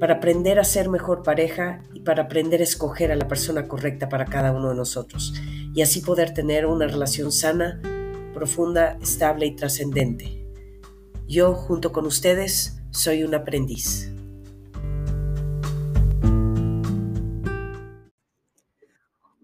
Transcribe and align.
para 0.00 0.14
aprender 0.14 0.58
a 0.58 0.64
ser 0.64 0.88
mejor 0.88 1.22
pareja 1.22 1.84
y 1.92 2.00
para 2.00 2.22
aprender 2.22 2.62
a 2.62 2.64
escoger 2.64 3.12
a 3.12 3.16
la 3.16 3.28
persona 3.28 3.68
correcta 3.68 4.08
para 4.08 4.24
cada 4.24 4.50
uno 4.50 4.70
de 4.70 4.74
nosotros 4.74 5.34
y 5.74 5.82
así 5.82 6.00
poder 6.00 6.32
tener 6.32 6.64
una 6.64 6.86
relación 6.86 7.30
sana, 7.30 7.82
profunda, 8.32 8.98
estable 9.02 9.44
y 9.44 9.54
trascendente. 9.54 10.42
Yo, 11.28 11.52
junto 11.52 11.92
con 11.92 12.06
ustedes, 12.06 12.80
soy 12.90 13.24
un 13.24 13.34
aprendiz. 13.34 14.10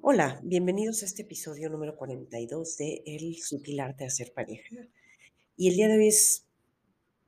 Hola, 0.01 0.41
bienvenidos 0.43 1.03
a 1.03 1.05
este 1.05 1.21
episodio 1.21 1.69
número 1.69 1.97
42 1.97 2.79
de 2.79 3.03
El 3.05 3.37
sutil 3.43 3.79
arte 3.81 4.05
de 4.05 4.09
hacer 4.09 4.33
pareja. 4.33 4.75
Y 5.55 5.69
el 5.69 5.77
día 5.77 5.89
de 5.89 5.99
hoy 5.99 6.09
es, 6.09 6.47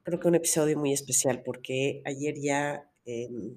creo 0.02 0.18
que 0.18 0.28
un 0.28 0.34
episodio 0.34 0.78
muy 0.78 0.94
especial 0.94 1.42
porque 1.44 2.00
ayer 2.06 2.34
ya 2.40 2.87
Em, 3.10 3.56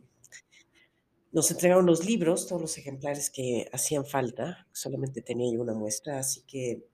nos 1.33 1.51
entregaron 1.51 1.85
los 1.85 2.05
libros, 2.05 2.47
todos 2.47 2.61
los 2.61 2.77
ejemplares 2.77 3.29
que 3.29 3.67
hacían 3.73 4.05
falta, 4.05 4.65
solamente 4.71 5.21
tenía 5.21 5.51
yo 5.53 5.61
una 5.61 5.73
muestra, 5.73 6.19
así 6.19 6.41
que 6.47 6.85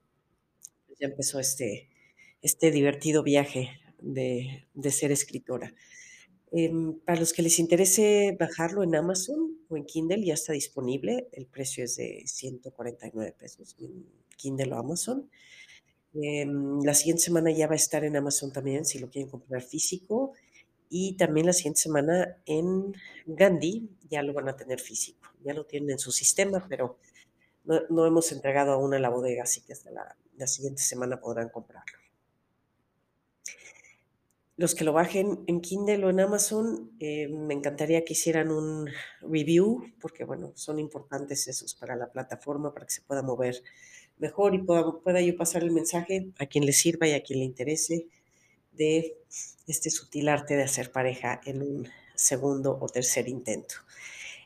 ya 0.99 1.07
empezó 1.07 1.39
este, 1.39 1.87
este 2.41 2.71
divertido 2.71 3.21
viaje 3.21 3.69
de, 4.01 4.65
ser 4.89 5.11
escritora. 5.11 5.71
Em, 6.51 6.97
para 6.99 7.19
los 7.19 7.31
que 7.31 7.43
les 7.43 7.59
interese 7.59 8.35
bajarlo 8.39 8.81
en 8.81 8.95
Amazon 8.95 9.59
o 9.69 9.77
en 9.77 9.85
Kindle, 9.85 10.25
ya 10.25 10.33
está 10.33 10.53
disponible. 10.53 11.27
El 11.33 11.45
precio 11.45 11.83
es 11.83 11.97
de 11.97 12.23
149 12.25 13.35
pesos 13.37 13.75
en 13.79 14.03
Kindle 14.35 14.73
o 14.73 14.77
Amazon. 14.77 15.29
Em, 16.15 16.81
la 16.83 16.95
siguiente 16.95 17.21
semana 17.21 17.51
ya 17.51 17.67
va 17.67 17.73
a 17.73 17.75
estar 17.75 18.03
en 18.03 18.15
Amazon 18.15 18.51
también, 18.51 18.83
si 18.85 18.97
lo 18.97 19.11
quieren 19.11 19.29
comprar 19.29 19.61
físico. 19.61 20.33
Y 20.89 21.17
también 21.17 21.45
la 21.45 21.53
siguiente 21.53 21.81
semana 21.81 22.37
en 22.45 22.93
Gandhi 23.25 23.89
ya 24.09 24.23
lo 24.23 24.33
van 24.33 24.49
a 24.49 24.55
tener 24.55 24.79
físico, 24.79 25.29
ya 25.43 25.53
lo 25.53 25.65
tienen 25.65 25.91
en 25.91 25.99
su 25.99 26.11
sistema, 26.11 26.65
pero 26.69 26.97
no, 27.89 28.05
hemos 28.05 28.31
entregado 28.31 28.71
aún 28.71 28.93
a 28.93 28.99
la 28.99 29.09
bodega, 29.09 29.43
así 29.43 29.61
que 29.61 29.73
hasta 29.73 29.91
la, 29.91 30.47
siguiente 30.47 30.81
semana 30.81 31.19
podrán 31.19 31.49
comprarlo. 31.49 31.97
Los 34.55 34.73
que 34.73 34.85
lo 34.85 34.93
bajen 34.93 35.43
en 35.47 35.61
Kindle 35.61 36.03
o 36.05 36.09
en 36.09 36.19
Amazon, 36.19 36.91
eh, 36.99 37.27
me 37.27 37.53
encantaría 37.53 38.03
que 38.05 38.13
hicieran 38.13 38.49
un 38.49 38.89
review, 39.21 39.83
porque 39.99 40.23
bueno, 40.23 40.53
son 40.55 40.79
importantes 40.79 41.47
esos 41.47 41.75
para 41.75 41.95
la 41.95 42.11
plataforma, 42.11 42.73
para 42.73 42.85
que 42.85 42.93
se 42.93 43.01
pueda 43.01 43.21
mover 43.21 43.61
mejor 44.17 44.55
y 44.55 44.59
pueda, 44.59 44.99
pueda 45.03 45.21
yo 45.21 45.35
pasar 45.35 45.63
el 45.63 45.71
mensaje 45.71 46.31
a 46.39 46.47
quien 46.47 46.65
le 46.65 46.73
sirva 46.73 47.07
y 47.07 47.13
a 47.13 47.21
quien 47.21 47.39
le 47.39 47.45
interese 47.45 48.07
de 48.77 49.17
este 49.67 49.89
sutil 49.89 50.29
arte 50.29 50.55
de 50.55 50.63
hacer 50.63 50.91
pareja 50.91 51.41
en 51.45 51.61
un 51.61 51.87
segundo 52.15 52.77
o 52.79 52.87
tercer 52.87 53.27
intento. 53.27 53.75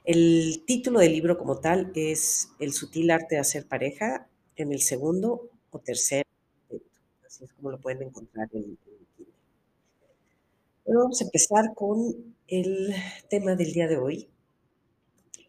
El 0.04 0.64
título 0.66 1.00
del 1.00 1.12
libro 1.12 1.38
como 1.38 1.60
tal 1.60 1.92
es 1.96 2.50
El 2.60 2.73
sutil 2.73 3.11
arte 3.11 3.36
de 3.36 3.42
hacer 3.42 3.67
pareja 3.67 4.28
en 4.55 4.72
el 4.72 4.82
segundo 4.82 5.50
o 5.70 5.80
tercer 5.80 6.26
intento. 6.70 6.89
Así 7.26 7.44
es 7.44 7.54
como 7.54 7.72
lo 7.72 7.80
pueden 7.80 8.04
encontrar 8.04 8.50
en, 8.54 8.64
el 8.64 8.70
libro. 8.70 9.33
Bueno, 10.86 11.02
vamos 11.02 11.22
a 11.22 11.26
empezar 11.26 11.73
con 11.76 12.36
el 12.48 12.95
tema 13.30 13.55
del 13.55 13.73
día 13.73 13.88
de 13.88 13.98
hoy, 13.98 14.28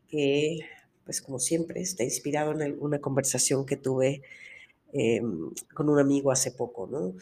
que 0.08 0.60
pues 1.04 1.22
como 1.22 1.38
siempre 1.38 1.80
está 1.80 2.04
inspirado 2.04 2.52
en 2.60 2.76
una 2.80 3.00
conversación 3.00 3.64
que 3.64 3.76
tuve 3.76 4.22
em, 4.92 5.50
con 5.74 5.88
un 5.88 5.98
amigo 5.98 6.30
hace 6.30 6.52
poco, 6.52 6.86
¿no? 6.86 7.14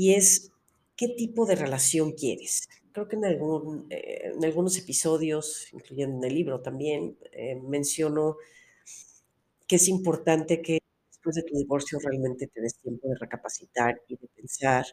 Y 0.00 0.14
es 0.14 0.50
qué 0.96 1.08
tipo 1.08 1.44
de 1.46 1.56
relación 1.56 2.12
quieres. 2.12 2.68
Creo 2.92 3.06
que 3.08 3.16
en, 3.16 3.24
algún, 3.26 3.86
eh, 3.90 4.32
en 4.34 4.44
algunos 4.44 4.78
episodios, 4.78 5.66
incluyendo 5.74 6.16
en 6.18 6.24
el 6.30 6.34
libro 6.34 6.62
también, 6.62 7.18
eh, 7.32 7.56
menciono 7.56 8.36
que 9.66 9.76
es 9.76 9.88
importante 9.88 10.60
que 10.62 10.80
después 11.10 11.36
de 11.36 11.42
tu 11.42 11.56
divorcio 11.56 11.98
realmente 11.98 12.46
te 12.46 12.60
des 12.60 12.76
tiempo 12.78 13.08
de 13.08 13.14
recapacitar 13.18 14.00
y 14.08 14.16
de 14.16 14.28
pensar 14.28 14.84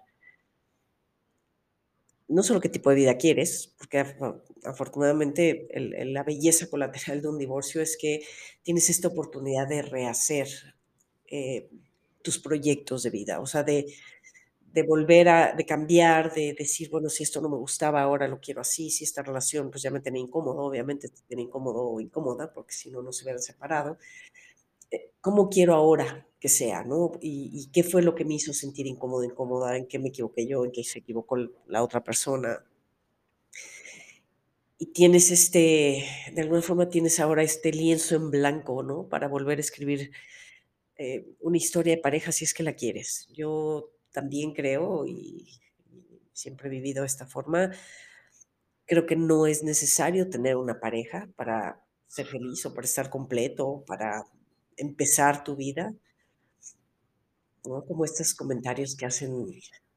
no 2.28 2.44
solo 2.44 2.60
qué 2.60 2.70
tipo 2.70 2.90
de 2.90 2.98
vida 2.98 3.18
quieres, 3.18 3.74
porque 3.78 4.04
afortunadamente 4.66 5.68
la 6.06 6.24
belleza 6.24 6.70
colateral 6.70 7.22
de 7.22 7.30
un 7.30 7.38
divorcio 7.38 7.82
es 7.82 7.98
que 7.98 8.22
tienes 8.64 8.90
esta 8.90 9.08
oportunidad 9.08 9.68
de 9.68 9.82
rehacer 9.82 10.48
eh, 11.28 11.70
tus 12.22 12.40
proyectos 12.40 13.04
de 13.04 13.10
vida, 13.12 13.40
o 13.40 13.46
sea, 13.46 13.64
de 13.64 13.86
de 14.78 14.84
volver 14.84 15.28
a, 15.28 15.54
de 15.54 15.66
cambiar, 15.66 16.32
de 16.36 16.54
decir, 16.54 16.92
bueno, 16.92 17.10
si 17.10 17.24
esto 17.24 17.42
no 17.42 17.50
me 17.50 17.58
gustaba, 17.58 18.00
ahora 18.00 18.28
lo 18.28 18.40
quiero 18.40 18.62
así, 18.62 18.92
si 18.92 19.06
esta 19.06 19.24
relación 19.24 19.72
pues 19.72 19.82
ya 19.82 19.90
me 19.90 20.02
tenía 20.02 20.22
incómodo, 20.22 20.60
obviamente 20.60 21.10
te 21.10 21.20
tenía 21.28 21.46
incómodo 21.46 21.82
o 21.82 22.00
incómoda, 22.00 22.54
porque 22.54 22.74
si 22.74 22.92
no, 22.92 23.02
no 23.02 23.12
se 23.12 23.24
hubieran 23.24 23.42
separado. 23.42 23.98
Eh, 24.92 25.14
¿Cómo 25.20 25.50
quiero 25.50 25.74
ahora 25.74 26.28
que 26.40 26.48
sea, 26.48 26.84
no? 26.84 27.14
Y, 27.22 27.72
qué 27.74 27.84
fue 27.84 28.04
lo 28.04 28.14
que 28.14 28.24
me 28.24 28.36
hizo 28.36 28.54
sentir 28.54 28.86
incómodo, 28.86 29.24
incómoda, 29.24 29.76
en 29.78 29.88
qué 29.88 29.98
me 29.98 30.10
equivoqué 30.10 30.46
yo, 30.46 30.64
en 30.64 30.72
qué 30.72 30.84
se 30.84 31.00
equivocó 31.00 31.38
la 31.66 31.82
otra 31.84 32.04
persona. 32.04 32.64
Y 34.78 34.88
tienes 34.94 35.32
este, 35.32 36.06
de 36.36 36.42
alguna 36.42 36.62
forma 36.62 36.88
tienes 36.90 37.20
ahora 37.20 37.42
este 37.42 37.72
lienzo 37.72 38.16
en 38.16 38.30
blanco, 38.30 38.84
¿no? 38.84 39.10
Para 39.10 39.28
volver 39.28 39.58
a 39.58 39.62
escribir 39.62 40.12
eh, 40.98 41.26
una 41.40 41.58
historia 41.58 41.96
de 41.96 42.02
pareja 42.02 42.32
si 42.32 42.46
es 42.46 42.54
que 42.54 42.62
la 42.62 42.74
quieres. 42.74 43.28
Yo 43.34 43.97
también 44.18 44.52
creo, 44.52 45.06
y, 45.06 45.46
siempre 46.34 46.70
he 46.70 46.72
vivido 46.72 47.02
de 47.02 47.08
esta 47.08 47.28
forma, 47.28 47.72
creo 48.88 49.06
que 49.06 49.16
no 49.16 49.46
es 49.46 49.62
necesario 49.62 50.28
tener 50.28 50.56
una 50.56 50.80
pareja 50.80 51.30
para 51.36 51.86
ser 52.08 52.26
feliz 52.26 52.66
o 52.66 52.74
para 52.74 52.86
estar 52.86 53.12
completo, 53.12 53.84
para 53.86 54.26
empezar 54.76 55.44
tu 55.44 55.56
vida. 55.56 55.94
¿no? 57.64 57.86
Como 57.86 58.06
estos 58.06 58.34
comentarios 58.34 58.96
que 58.96 59.06
hacen 59.06 59.52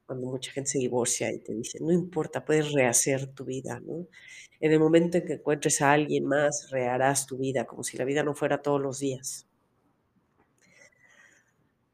cuando 0.05 0.27
mucha 0.27 0.51
gente 0.51 0.69
se 0.69 0.77
divorcia 0.77 1.33
y 1.33 1.39
te 1.39 1.53
dicen, 1.53 1.83
no 1.83 1.91
importa, 1.91 2.45
puedes 2.45 2.73
rehacer 2.73 3.25
tu 3.33 3.43
vida, 3.43 3.79
¿no? 3.79 4.07
En 4.59 4.71
el 4.71 4.79
momento 4.79 5.17
en 5.17 5.25
que 5.25 5.33
encuentres 5.33 5.81
a 5.81 5.93
alguien 5.93 6.25
más, 6.25 6.69
reharás 6.69 7.25
tu 7.25 7.39
vida, 7.39 7.65
como 7.65 7.83
si 7.83 7.97
la 7.97 8.05
vida 8.05 8.21
no 8.21 8.35
fuera 8.35 8.61
todos 8.61 8.79
los 8.79 8.99
días. 8.99 9.47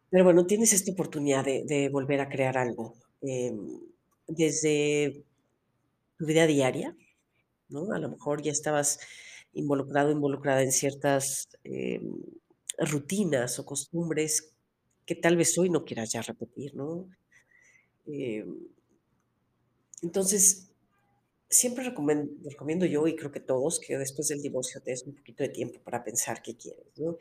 Pero 0.10 0.24
bueno, 0.24 0.46
tienes 0.46 0.74
esta 0.74 0.92
oportunidad 0.92 1.44
de, 1.46 1.90
volver 1.92 2.22
a 2.22 2.30
crear 2.30 2.58
algo, 2.58 2.96
em, 3.22 3.82
desde 4.28 5.24
tu 6.18 6.26
vida 6.26 6.48
diaria, 6.48 6.96
¿no? 7.70 7.92
A 7.94 8.00
lo 8.00 8.10
mejor 8.10 8.42
ya 8.42 8.52
estabas 8.52 9.00
involucrado, 9.54 10.12
involucrada 10.12 10.64
en 10.64 10.72
ciertas 10.72 11.50
em, 11.64 12.14
rutinas 12.80 13.60
o 13.60 13.66
costumbres 13.66 14.54
que 15.06 15.16
tal 15.16 15.38
vez 15.38 15.58
hoy 15.58 15.70
no 15.70 15.86
quieras 15.86 16.12
ya 16.12 16.22
repetir, 16.22 16.76
¿no? 16.76 17.10
Em, 18.06 18.68
entonces, 20.04 20.70
siempre 21.50 21.84
recomiendo, 21.84 22.86
yo, 22.86 23.08
y 23.08 23.16
creo 23.16 23.32
que 23.32 23.40
todos, 23.40 23.80
que 23.80 23.98
después 23.98 24.28
del 24.28 24.42
divorcio 24.42 24.82
te 24.82 24.92
des 24.92 25.04
un 25.04 25.16
poquito 25.16 25.44
de 25.44 25.50
tiempo 25.50 25.80
para 25.84 26.04
pensar 26.04 26.42
qué 26.42 26.56
quieres, 26.56 26.88
¿no? 26.98 27.18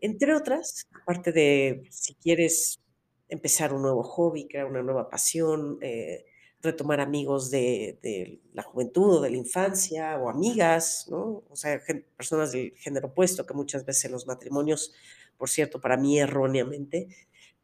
Entre 0.00 0.34
otras, 0.34 0.88
aparte 1.02 1.32
de 1.32 1.82
si 1.90 2.14
quieres 2.14 2.80
empezar 3.28 3.72
un 3.74 3.82
nuevo 3.82 4.02
hobby, 4.02 4.48
crear 4.48 4.66
una 4.66 4.82
nueva 4.82 5.08
pasión, 5.08 5.78
eh, 5.82 6.24
retomar 6.62 7.00
amigos 7.00 7.50
de, 7.50 8.40
la 8.52 8.62
juventud 8.62 9.18
o 9.18 9.20
de 9.20 9.30
la 9.30 9.36
infancia 9.36 10.18
o 10.18 10.30
amigas, 10.30 11.06
¿no? 11.10 11.44
O 11.48 11.56
sea, 11.56 11.80
personas 12.16 12.52
del 12.52 12.72
género 12.76 13.08
opuesto, 13.08 13.46
que 13.46 13.54
muchas 13.54 13.84
veces 13.84 14.06
en 14.06 14.12
los 14.12 14.26
matrimonios, 14.26 14.92
por 15.38 15.48
cierto, 15.48 15.80
para 15.80 15.96
mí 15.96 16.18
erróneamente, 16.18 17.08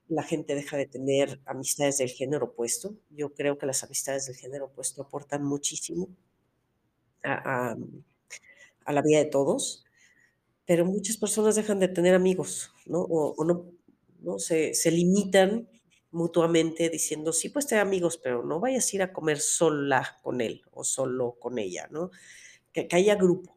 la 0.08 0.22
gente 0.22 0.54
deja 0.54 0.76
de 0.76 0.86
tener 0.86 1.40
amistades 1.46 1.98
del 1.98 2.10
género 2.10 2.46
opuesto. 2.46 2.94
Yo 3.10 3.34
creo 3.34 3.58
que 3.58 3.66
las 3.66 3.82
amistades 3.82 4.26
del 4.26 4.36
género 4.36 4.66
opuesto 4.66 5.02
aportan 5.02 5.42
muchísimo 5.44 6.08
a 7.22 7.76
la 8.86 9.02
vida 9.02 9.18
de 9.18 9.24
todos 9.24 9.85
pero 10.66 10.84
muchas 10.84 11.16
personas 11.16 11.54
dejan 11.54 11.78
de 11.78 11.88
tener 11.88 12.14
amigos, 12.14 12.72
¿no? 12.86 13.00
O, 13.02 13.44
no, 13.44 13.72
¿no? 14.20 14.38
Se, 14.38 14.74
se, 14.74 14.90
limitan 14.90 15.68
mutuamente 16.10 16.90
diciendo, 16.90 17.32
sí, 17.32 17.48
pues 17.48 17.66
tener 17.66 17.82
amigos, 17.82 18.18
pero 18.18 18.44
no 18.44 18.58
vayas 18.58 18.92
a 18.92 18.96
ir 18.96 19.02
a 19.02 19.12
comer 19.12 19.38
sola 19.40 20.18
con 20.22 20.40
él 20.40 20.62
o 20.72 20.82
solo 20.82 21.36
con 21.38 21.58
ella, 21.58 21.88
¿no? 21.90 22.10
Que, 22.72 22.88
haya 22.92 23.14
grupo. 23.14 23.56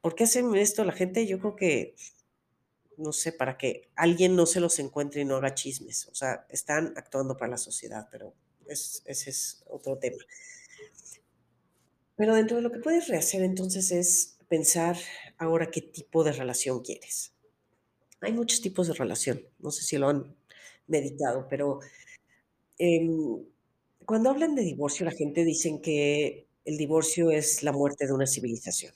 ¿por 0.00 0.14
qué 0.14 0.24
hacen 0.24 0.54
esto 0.54 0.84
la 0.84 0.92
gente? 0.92 1.26
Yo 1.26 1.38
creo 1.38 1.56
que, 1.56 1.94
no 2.96 3.12
sé, 3.12 3.32
para 3.32 3.56
que 3.58 3.90
alguien 3.94 4.36
no 4.36 4.46
se 4.46 4.60
los 4.60 4.78
encuentre 4.78 5.20
y 5.20 5.24
no 5.24 5.36
haga 5.36 5.54
chismes. 5.54 6.08
O 6.08 6.14
sea, 6.14 6.46
están 6.48 6.94
actuando 6.96 7.36
para 7.36 7.52
la 7.52 7.58
sociedad, 7.58 8.08
pero 8.10 8.34
es 8.66 9.02
ese 9.06 9.30
es 9.30 9.62
otro 9.66 9.98
tema. 9.98 10.24
Pero 12.16 12.34
dentro 12.34 12.56
de 12.56 12.62
lo 12.62 12.72
que 12.72 12.80
puedes 12.80 13.08
rehacer, 13.08 13.42
entonces, 13.42 13.92
es 13.92 14.38
pensar 14.48 14.96
ahora 15.38 15.70
qué 15.70 15.80
tipo 15.80 16.24
de 16.24 16.32
relación 16.32 16.82
quieres. 16.82 17.32
Hay 18.20 18.32
muchos 18.32 18.60
tipos 18.60 18.88
de 18.88 18.94
relación, 18.94 19.42
no 19.60 19.70
sé 19.70 19.82
si 19.84 19.98
lo 19.98 20.08
han 20.08 20.36
meditado, 20.86 21.46
pero, 21.48 21.80
em, 22.78 23.44
cuando 24.06 24.30
hablan 24.30 24.54
de 24.54 24.62
divorcio, 24.62 25.04
la 25.04 25.12
gente 25.12 25.44
dicen 25.44 25.80
que 25.80 26.46
el 26.64 26.76
divorcio 26.78 27.30
es 27.30 27.62
la 27.62 27.72
muerte 27.72 28.06
de 28.06 28.12
una 28.12 28.26
civilización. 28.26 28.94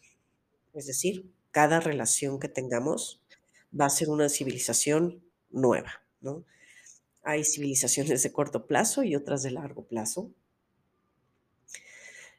Es 0.74 0.86
decir, 0.86 1.32
cada 1.50 1.80
relación 1.80 2.40
que 2.40 2.48
tengamos 2.48 3.20
va 3.78 3.86
a 3.86 3.90
ser 3.90 4.10
una 4.10 4.28
civilización 4.28 5.22
nueva, 5.50 6.02
¿no? 6.20 6.44
Hay 7.22 7.44
civilizaciones 7.44 8.22
de 8.22 8.32
corto 8.32 8.66
plazo 8.66 9.04
y 9.04 9.16
otras 9.16 9.42
de 9.42 9.52
largo 9.52 9.84
plazo. 9.86 10.32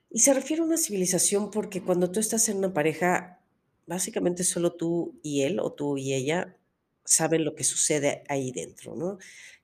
Y 0.10 0.20
se 0.20 0.34
refiere 0.34 0.62
a 0.62 0.66
una 0.66 0.78
civilización 0.78 1.52
porque 1.52 1.82
cuando 1.84 2.12
tú 2.12 2.20
estás 2.20 2.50
en 2.50 2.58
una 2.58 2.74
pareja, 2.74 3.43
básicamente 3.88 4.44
solo 4.44 4.74
tú 4.76 5.20
y 5.24 5.44
él, 5.44 5.60
o 5.60 5.74
tú 5.74 5.98
y 5.98 6.14
ella, 6.14 6.58
saben 7.06 7.46
lo 7.46 7.56
que 7.56 7.64
sucede 7.64 8.24
ahí 8.30 8.52
dentro, 8.52 8.96
¿no? 8.96 9.18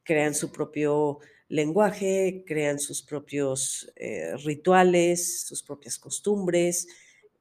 Crean 0.04 0.36
su 0.36 0.52
propio 0.52 1.20
lenguaje, 1.48 2.44
crean 2.46 2.80
sus 2.80 3.02
propios, 3.02 3.92
eh, 3.96 4.36
rituales, 4.44 5.42
sus 5.48 5.64
propias 5.64 5.98
costumbres, 5.98 6.88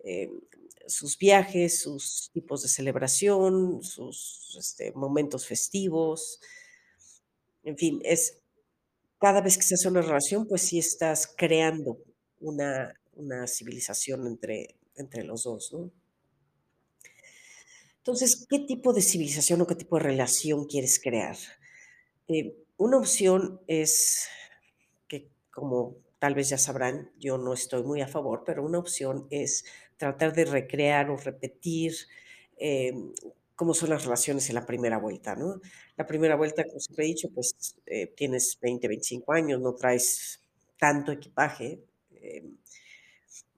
em, 0.04 0.40
sus 0.86 1.18
viajes, 1.18 1.80
sus 1.82 2.30
tipos 2.32 2.62
de 2.62 2.68
celebración, 2.68 3.82
sus, 3.82 4.56
este, 4.58 4.92
momentos 4.92 5.46
festivos. 5.46 6.40
En 7.62 7.76
fin, 7.76 8.00
es 8.04 8.38
cada 9.20 9.40
vez 9.42 9.56
que 9.58 9.64
se 9.64 9.74
hace 9.74 9.88
una 9.88 10.02
relación, 10.02 10.46
pues 10.48 10.62
sí 10.62 10.78
estás 10.78 11.26
creando 11.36 11.98
una 12.40 12.94
una 13.14 13.46
civilización 13.48 14.26
entre 14.28 14.76
entre 14.96 15.24
los 15.24 15.44
2, 15.44 15.72
¿no? 15.72 15.92
Entonces, 18.08 18.46
¿qué 18.48 18.60
tipo 18.60 18.94
de 18.94 19.02
civilización 19.02 19.60
o 19.60 19.66
qué 19.66 19.74
tipo 19.74 19.98
de 19.98 20.04
relación 20.04 20.64
quieres 20.64 20.98
crear? 20.98 21.36
Eh, 22.26 22.56
una 22.78 22.96
opción 22.96 23.60
es 23.66 24.28
que, 25.08 25.28
como 25.50 25.96
tal 26.18 26.34
vez 26.34 26.48
ya 26.48 26.56
sabrán, 26.56 27.12
yo 27.18 27.36
no 27.36 27.52
estoy 27.52 27.82
muy 27.82 28.00
a 28.00 28.08
favor, 28.08 28.44
pero 28.46 28.64
una 28.64 28.78
opción 28.78 29.26
es 29.28 29.66
tratar 29.98 30.32
de 30.32 30.46
recrear 30.46 31.10
o 31.10 31.18
repetir, 31.18 31.92
em, 32.56 33.12
cómo 33.54 33.74
son 33.74 33.90
las 33.90 34.04
relaciones 34.04 34.48
en 34.48 34.54
la 34.54 34.64
primera 34.64 34.96
vuelta, 34.96 35.36
¿no? 35.36 35.60
La 35.98 36.06
primera 36.06 36.34
vuelta, 36.34 36.64
como 36.64 36.80
siempre 36.80 37.04
he 37.04 37.08
dicho, 37.08 37.28
pues, 37.34 37.76
eh, 37.84 38.06
tienes 38.16 38.58
20, 38.62 38.88
25 38.88 39.34
años, 39.34 39.60
no 39.60 39.74
traes 39.74 40.40
tanto 40.78 41.12
equipaje, 41.12 41.82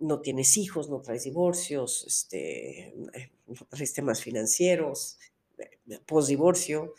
no 0.01 0.21
tienes 0.21 0.57
hijos, 0.57 0.89
no 0.91 1.01
traes 1.01 1.25
divorcios, 1.25 2.05
este, 2.07 2.89
eh, 2.89 3.31
no 3.47 3.55
traes 3.69 3.93
temas 3.93 4.23
financieros, 4.23 5.19
eh, 5.59 6.01
posdivorcio. 6.07 6.95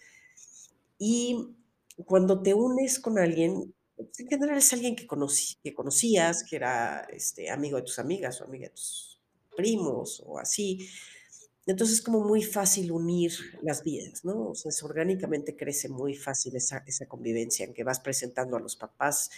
Y 0.98 1.56
cuando 2.06 2.42
te 2.42 2.54
unes 2.54 3.00
con 3.00 3.18
alguien, 3.18 3.74
pues, 3.96 4.20
en 4.20 4.28
general 4.28 4.58
es 4.58 4.74
alguien 4.74 4.96
que 4.96 5.08
conocí 5.08 5.56
que 5.64 5.74
conocías, 5.74 6.44
que 6.44 6.56
era, 6.58 7.02
este, 7.12 7.50
amigo 7.50 7.78
de 7.78 7.84
tus 7.84 8.00
amigas 8.00 8.42
o 8.42 8.46
amiga 8.46 8.68
de 8.68 8.76
tus 8.76 9.20
primos 9.56 10.24
o 10.26 10.40
así. 10.40 10.88
Entonces, 11.68 11.98
es 12.00 12.04
como 12.04 12.22
muy 12.22 12.44
fácil 12.44 12.92
unir 12.92 13.32
las 13.62 13.84
vidas, 13.84 14.26
¿no? 14.26 14.50
O 14.50 14.56
sea, 14.56 14.72
orgánicamente 14.84 15.56
crece 15.56 15.90
muy 15.90 16.16
fácil 16.16 16.56
esa 16.56 16.84
esa 16.88 17.08
convivencia 17.08 17.66
en 17.66 17.74
que 17.74 17.84
vas 17.84 18.00
presentando 18.00 18.58
a 18.58 18.60
los 18.60 18.76
papás, 18.76 19.30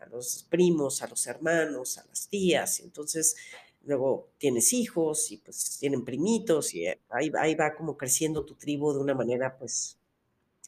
a 0.00 0.06
los 0.06 0.44
primos, 0.50 1.02
a 1.02 1.08
los 1.08 1.26
hermanos, 1.26 1.98
a 1.98 2.06
las 2.06 2.28
tías, 2.28 2.80
y 2.80 2.84
entonces 2.84 3.36
luego 3.84 4.30
tienes 4.38 4.72
hijos 4.72 5.30
y, 5.32 5.38
pues, 5.38 5.78
tienen 5.80 6.04
primitos 6.04 6.74
y, 6.74 6.86
eh, 6.86 7.00
ahí 7.10 7.30
ahí 7.40 7.54
va 7.54 7.74
como 7.74 7.96
creciendo 7.96 8.44
tu 8.44 8.54
tribu 8.54 8.92
de 8.92 9.00
una 9.00 9.14
manera, 9.14 9.56
pues, 9.58 9.98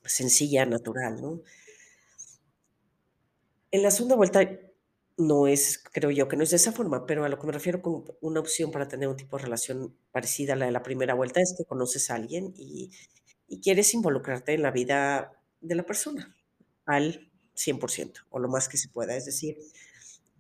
sencilla, 0.05 0.67
natural, 0.67 1.21
¿no? 1.23 1.43
En 3.73 3.83
la 3.83 3.91
segunda 3.91 4.17
vuelta 4.17 4.59
no 5.17 5.47
es 5.47 5.79
creo 5.93 6.11
yo 6.11 6.29
que 6.29 6.37
no 6.37 6.43
es 6.43 6.51
de 6.51 6.57
esa 6.57 6.73
forma, 6.73 7.07
pero 7.07 7.25
a 7.25 7.29
lo 7.29 7.39
que 7.39 7.47
me 7.47 7.53
refiero 7.53 7.83
con 7.83 8.05
una 8.21 8.41
opción 8.41 8.71
para 8.71 8.89
tener 8.89 9.09
un 9.09 9.17
tipo 9.17 9.37
de 9.37 9.45
relación 9.45 9.95
parecida 10.13 10.55
a 10.55 10.57
la 10.57 10.67
de 10.67 10.73
la 10.73 10.83
primera 10.83 11.15
vuelta 11.15 11.41
es 11.41 11.55
que 11.57 11.65
conoces 11.65 12.11
a 12.11 12.15
alguien 12.17 12.53
y 12.57 12.91
y 13.49 13.61
quieres 13.61 13.95
involucrarte 13.95 14.55
en 14.55 14.63
la 14.63 14.71
vida 14.73 15.33
de 15.61 15.75
la 15.77 15.85
persona 15.85 16.37
al 16.87 17.30
100% 17.65 18.21
o 18.31 18.39
lo 18.41 18.49
más 18.49 18.69
que 18.69 18.79
se 18.79 18.89
pueda. 18.91 19.17
Es 19.17 19.27
decir, 19.27 19.59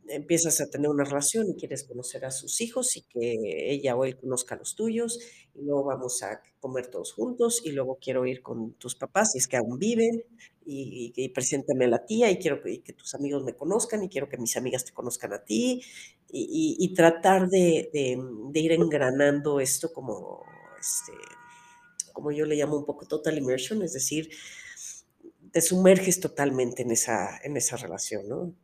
empiezas 0.08 0.60
a 0.60 0.70
tener 0.70 0.90
una 0.90 1.04
relación 1.04 1.50
y 1.50 1.56
quieres 1.56 1.84
conocer 1.84 2.24
a 2.26 2.30
sus 2.32 2.60
hijos 2.62 2.96
y 2.96 3.02
que 3.02 3.72
ella 3.72 3.96
o 3.96 4.04
él 4.06 4.18
conozca 4.18 4.54
a 4.56 4.58
los 4.58 4.74
tuyos, 4.76 5.18
y 5.54 5.62
luego 5.64 5.84
vamos 5.84 6.22
a 6.24 6.42
comer 6.60 6.88
todos 6.88 7.12
juntos, 7.14 7.62
y 7.64 7.72
luego 7.72 7.98
quiero 8.02 8.26
ir 8.26 8.42
con 8.42 8.74
tus 8.74 8.96
papás, 8.96 9.32
si 9.32 9.38
es 9.38 9.48
que 9.48 9.56
aún 9.58 9.78
viven, 9.78 10.24
y 10.66 11.12
y 11.16 11.28
preséntame 11.30 11.86
a 11.86 11.88
la 11.88 12.06
tía, 12.06 12.30
y 12.30 12.38
quiero 12.38 12.62
que 12.62 12.82
que 12.82 12.92
tus 12.94 13.14
amigos 13.14 13.44
me 13.44 13.54
conozcan, 13.56 14.02
y 14.04 14.08
quiero 14.10 14.28
que 14.28 14.38
mis 14.38 14.56
amigas 14.56 14.84
te 14.84 14.92
conozcan 14.92 15.32
a 15.34 15.44
ti, 15.44 15.82
y 16.30 16.76
y 16.80 16.84
y 16.84 16.94
tratar 16.94 17.48
de 17.48 17.90
de 17.94 18.18
de 18.52 18.60
ir 18.60 18.72
engranando 18.72 19.60
esto 19.60 19.92
como, 19.92 20.44
este, 20.80 21.12
como 22.14 22.32
yo 22.32 22.46
le 22.46 22.56
llamo 22.56 22.76
un 22.78 22.84
poco 22.86 23.06
total 23.06 23.38
immersion, 23.38 23.82
es 23.82 23.92
decir, 23.94 24.30
te 25.52 25.60
sumerges 25.62 26.20
totalmente 26.20 26.82
en 26.82 26.90
esa 26.92 27.38
en 27.42 27.56
esa 27.56 27.76
relación, 27.76 28.28
¿no? 28.28 28.54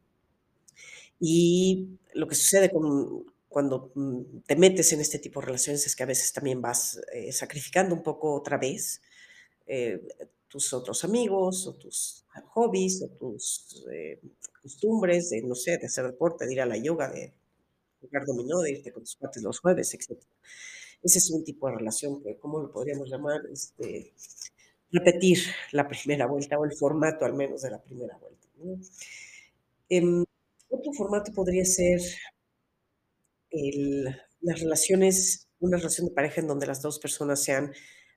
Y 1.20 1.98
lo 2.14 2.26
que 2.28 2.34
sucede 2.34 2.70
con 2.70 3.24
cuando, 3.48 3.90
mm, 3.94 4.40
te 4.46 4.56
metes 4.56 4.92
en 4.92 5.00
este 5.00 5.18
tipo 5.18 5.40
de 5.40 5.46
relaciones 5.46 5.86
es 5.86 5.96
que 5.96 6.02
a 6.02 6.06
veces 6.06 6.32
también 6.32 6.60
vas, 6.60 7.00
eh, 7.14 7.32
sacrificando 7.32 7.94
un 7.94 8.02
poco 8.02 8.34
otra 8.34 8.58
vez, 8.58 9.00
eh, 9.66 10.00
tus 10.48 10.72
otros 10.74 11.04
amigos, 11.04 11.66
o 11.66 11.74
tus 11.74 12.26
hobbies, 12.54 13.02
o 13.02 13.08
tus, 13.10 13.86
eh, 13.92 14.20
costumbres 14.62 15.30
de, 15.30 15.42
no 15.42 15.54
sé, 15.54 15.78
de 15.78 15.86
hacer 15.86 16.06
deporte, 16.06 16.46
de 16.46 16.52
ir 16.54 16.60
a 16.62 16.66
la 16.66 16.76
yoga, 16.78 17.10
de 17.12 17.34
jugar 18.00 18.24
dominó, 18.26 18.60
de 18.62 18.72
irte 18.72 18.92
con 18.92 19.04
tus 19.04 19.16
cuates 19.16 19.42
los 19.42 19.60
jueves, 19.60 19.94
etcétera. 19.94 20.28
Ese 21.02 21.18
es 21.18 21.30
un 21.30 21.44
tipo 21.44 21.68
de 21.68 21.76
relación 21.76 22.22
que, 22.22 22.38
¿cómo 22.38 22.60
lo 22.60 22.70
podríamos 22.72 23.10
llamar? 23.10 23.40
Este, 23.52 24.14
repetir 24.92 25.38
la 25.72 25.88
primera 25.88 26.26
vuelta, 26.26 26.58
o 26.58 26.64
el 26.64 26.72
formato 26.72 27.24
al 27.24 27.34
menos 27.34 27.62
de 27.62 27.70
la 27.70 27.82
primera 27.82 28.16
vuelta. 28.18 28.48
Em, 29.88 30.24
otro 30.70 30.92
formato 30.92 31.32
podría 31.32 31.64
ser 31.64 32.00
el 33.50 34.16
las 34.40 34.60
relaciones 34.60 35.48
una 35.58 35.78
relación 35.78 36.06
de 36.08 36.14
pareja 36.14 36.40
en 36.40 36.46
donde 36.46 36.66
las 36.66 36.82
2 36.82 36.98
personas 36.98 37.42
sean 37.42 37.72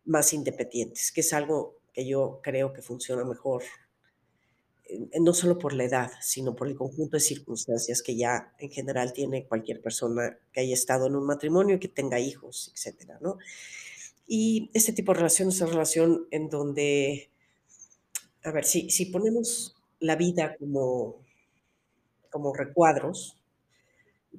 más 0.06 0.34
independientes, 0.34 1.12
que 1.12 1.22
es 1.22 1.34
algo 1.34 1.80
que 1.94 2.06
yo 2.06 2.42
creo 2.44 2.74
que 2.74 2.82
funciona 2.82 3.24
mejor, 3.24 3.64
eh, 4.86 5.20
no 5.22 5.34
solo 5.34 5.58
por 5.58 5.74
la 5.74 5.86
edad, 5.86 6.12
sino 6.22 6.56
por 6.56 6.68
el 6.68 6.76
conjunto 6.76 7.18
de 7.18 7.22
circunstancias 7.22 8.02
que 8.02 8.16
ya 8.18 8.54
en 8.60 8.70
general 8.72 9.14
tiene 9.14 9.48
cualquier 9.48 9.82
persona 9.82 10.38
que 10.52 10.62
haya 10.62 10.74
estado 10.74 11.08
en 11.08 11.16
un 11.16 11.26
matrimonio 11.26 11.76
y 11.76 11.80
que 11.80 11.88
tenga 11.88 12.20
hijos, 12.20 12.72
etcétera, 12.76 13.20
¿no? 13.22 13.38
Y 14.31 14.69
este 14.75 14.93
tipo 14.93 15.12
de 15.12 15.17
relación 15.17 15.50
es 15.50 15.59
una 15.59 15.71
relación 15.71 16.27
en 16.29 16.50
donde, 16.50 17.31
a 18.43 18.51
ver, 18.51 18.63
si 18.65 18.89
si 18.89 19.05
ponemos 19.07 19.75
la 20.00 20.15
vida 20.15 20.55
como 20.57 21.19
como 22.31 22.53
recuadros, 22.53 23.38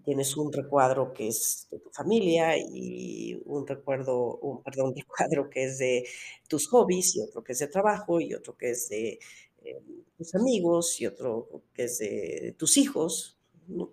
tienes 0.04 0.36
un 0.36 0.52
recuadro 0.52 1.12
que 1.14 1.28
es 1.28 1.68
de 1.70 1.78
tu 1.80 1.90
familia, 1.90 2.56
y 2.58 3.40
un 3.46 3.66
recuerdo 3.66 4.36
un 4.38 4.62
perdón, 4.62 4.94
recuadro 4.96 5.50
que 5.50 5.64
es 5.64 5.78
de 5.78 6.06
tus 6.48 6.68
hobbies, 6.68 7.16
y 7.16 7.22
otro 7.22 7.44
que 7.44 7.52
es 7.54 7.58
de 7.60 7.68
trabajo, 7.68 8.20
y 8.20 8.34
otro 8.34 8.56
que 8.56 8.70
es 8.70 8.88
de, 8.90 9.18
eh, 9.64 9.82
tus 10.18 10.34
amigos, 10.36 11.00
y 11.00 11.06
otro 11.06 11.64
que 11.74 11.84
es 11.84 11.98
de 11.98 12.54
tus 12.58 12.76
hijos, 12.78 13.39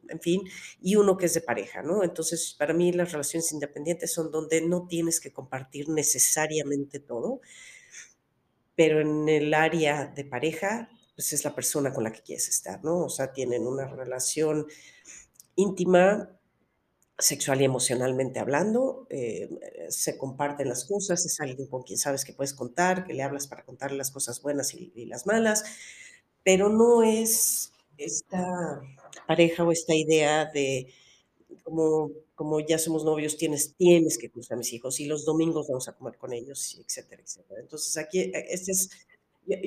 En 0.10 0.20
fin, 0.22 0.42
y 0.82 0.96
uno 0.96 1.18
que 1.18 1.28
es 1.28 1.34
de 1.34 1.42
pareja, 1.42 1.82
¿no? 1.84 2.04
Entonces, 2.04 2.56
para 2.58 2.74
mí 2.74 2.92
las 2.92 3.12
relaciones 3.12 3.52
independientes 3.52 4.12
son 4.14 4.32
donde 4.32 4.62
no 4.62 4.88
tienes 4.88 5.20
que 5.20 5.32
compartir 5.32 5.90
necesariamente 5.90 7.00
todo 7.00 7.42
pero 8.76 9.02
en 9.02 9.28
el 9.28 9.54
área 9.54 10.06
de 10.06 10.24
pareja, 10.26 10.90
pues, 11.16 11.34
es 11.34 11.44
la 11.44 11.56
persona 11.56 11.92
con 11.94 12.04
la 12.04 12.12
que 12.12 12.22
quieres 12.22 12.48
estar, 12.48 12.84
¿no? 12.84 13.06
O 13.06 13.10
sea, 13.10 13.34
tienen 13.34 13.66
una 13.66 13.88
relación 13.88 14.68
íntima, 15.56 16.32
sexual 17.20 17.62
y 17.62 17.66
emocionalmente 17.66 18.40
hablando, 18.40 19.08
eh, 19.10 19.50
se 19.90 20.18
comparten 20.18 20.70
las 20.70 20.86
cosas, 20.86 21.26
es 21.26 21.40
alguien 21.42 21.68
con 21.68 21.84
quien 21.84 22.00
sabes 22.00 22.26
que 22.26 22.34
puedes 22.34 22.54
contar, 22.54 23.06
que 23.06 23.14
le 23.14 23.24
hablas 23.24 23.48
para 23.48 23.66
contarle 23.66 23.98
las 23.98 24.12
cosas 24.12 24.42
buenas 24.42 24.74
y 24.76 24.92
y 24.96 25.06
las 25.06 25.28
malas, 25.28 25.64
pero 26.44 26.70
no 26.70 27.04
es 27.04 27.74
esta 27.98 28.82
pareja 29.26 29.64
o 29.64 29.72
esta 29.72 29.96
idea 29.96 30.46
de 30.46 30.88
como 31.64 32.12
como 32.36 32.60
ya 32.60 32.78
somos 32.80 33.04
novios, 33.04 33.38
tienes 33.38 33.76
tienes 33.76 34.18
que 34.18 34.30
conocer 34.30 34.56
a 34.56 34.58
mis 34.58 34.72
hijos, 34.74 35.00
y 35.00 35.08
los 35.08 35.26
domingos 35.26 35.68
vamos 35.68 35.88
a 35.88 35.94
comer 35.94 36.18
con 36.18 36.34
ellos, 36.34 36.78
etcétera, 36.80 37.24
etcétera. 37.24 37.62
Entonces, 37.62 37.98
aquí, 37.98 38.20
e 38.22 38.46
este 38.50 38.72
es 38.74 38.90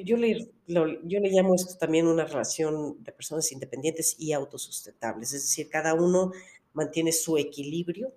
yo 0.05 0.17
le 0.17 0.51
lo 0.69 0.87
yo 1.09 1.21
le 1.21 1.31
llamo 1.31 1.55
esto 1.55 1.77
también 1.79 2.07
una 2.07 2.25
relación 2.27 3.03
de 3.03 3.13
personas 3.13 3.51
independientes 3.53 4.17
y 4.19 4.33
autosustentables, 4.33 5.33
es 5.33 5.43
decir, 5.43 5.69
cada 5.71 5.95
uno 5.95 6.33
mantiene 6.75 7.13
su 7.13 7.39
equilibrio, 7.39 8.13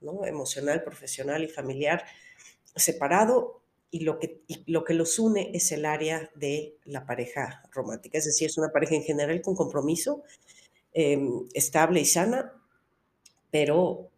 ¿no? 0.00 0.24
Emocional, 0.26 0.82
profesional 0.84 1.44
y 1.44 1.48
familiar 1.48 2.04
separado, 2.76 3.60
y 3.96 4.00
lo 4.00 4.18
que 4.18 4.42
y 4.46 4.70
lo 4.70 4.84
que 4.84 4.94
los 4.94 5.18
une 5.18 5.50
es 5.54 5.72
el 5.72 5.86
área 5.86 6.30
de 6.34 6.76
la 6.84 7.06
pareja 7.06 7.62
romántica, 7.72 8.18
es 8.18 8.26
decir, 8.26 8.46
es 8.48 8.58
una 8.58 8.68
pareja 8.70 8.94
en 8.94 9.02
general 9.02 9.40
con 9.42 9.54
compromiso, 9.56 10.22
em, 10.92 11.48
estable 11.54 12.00
y 12.00 12.04
sana, 12.06 12.52
pero 13.50 14.10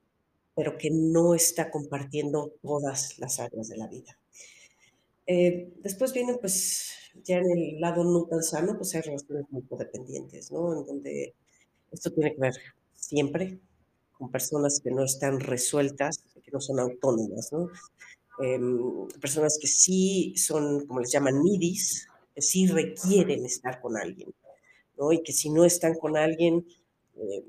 pero 0.57 0.77
que 0.79 0.91
no 0.91 1.35
está 1.35 1.71
compartiendo 1.71 2.53
todas 2.63 3.19
las 3.21 3.39
áreas 3.41 3.69
de 3.69 3.77
la 3.77 3.87
vida. 3.87 4.19
Eh, 5.27 5.73
después 5.83 6.13
viene, 6.13 6.37
pues, 6.39 6.91
ya 7.25 7.39
en 7.39 7.51
el 7.51 7.81
lado 7.81 8.03
no 8.05 8.25
tan 8.25 8.43
sano, 8.43 8.77
pues, 8.77 8.95
hay 8.95 9.03
relaciones 9.03 9.45
muy 9.51 9.63
codependientes, 9.63 10.51
¿no? 10.51 10.77
En 10.77 10.87
donde 10.87 11.35
esto 11.93 12.11
tiene 12.13 12.35
que 12.35 12.41
ver 12.41 12.55
siempre 12.95 13.61
con 14.15 14.31
personas 14.33 14.81
que 14.83 14.91
no 14.91 15.05
están 15.05 15.39
resueltas, 15.41 16.25
que 16.43 16.51
no 16.51 16.61
son 16.61 16.81
autónomas, 16.81 17.53
¿no? 17.53 17.69
Em, 18.41 19.09
personas 19.21 19.59
que 19.61 19.67
sí 19.67 20.35
son, 20.37 20.87
como 20.87 21.01
les 21.01 21.11
llaman, 21.13 21.43
needies, 21.43 22.07
que 22.35 22.43
sí 22.43 22.67
requieren 22.69 23.45
estar 23.45 23.81
con 23.81 23.97
alguien, 23.97 24.33
¿no? 24.99 25.13
Y 25.13 25.23
que 25.23 25.33
si 25.33 25.51
no 25.51 25.65
están 25.65 25.95
con 25.97 26.17
alguien, 26.17 26.67
eh, 27.17 27.45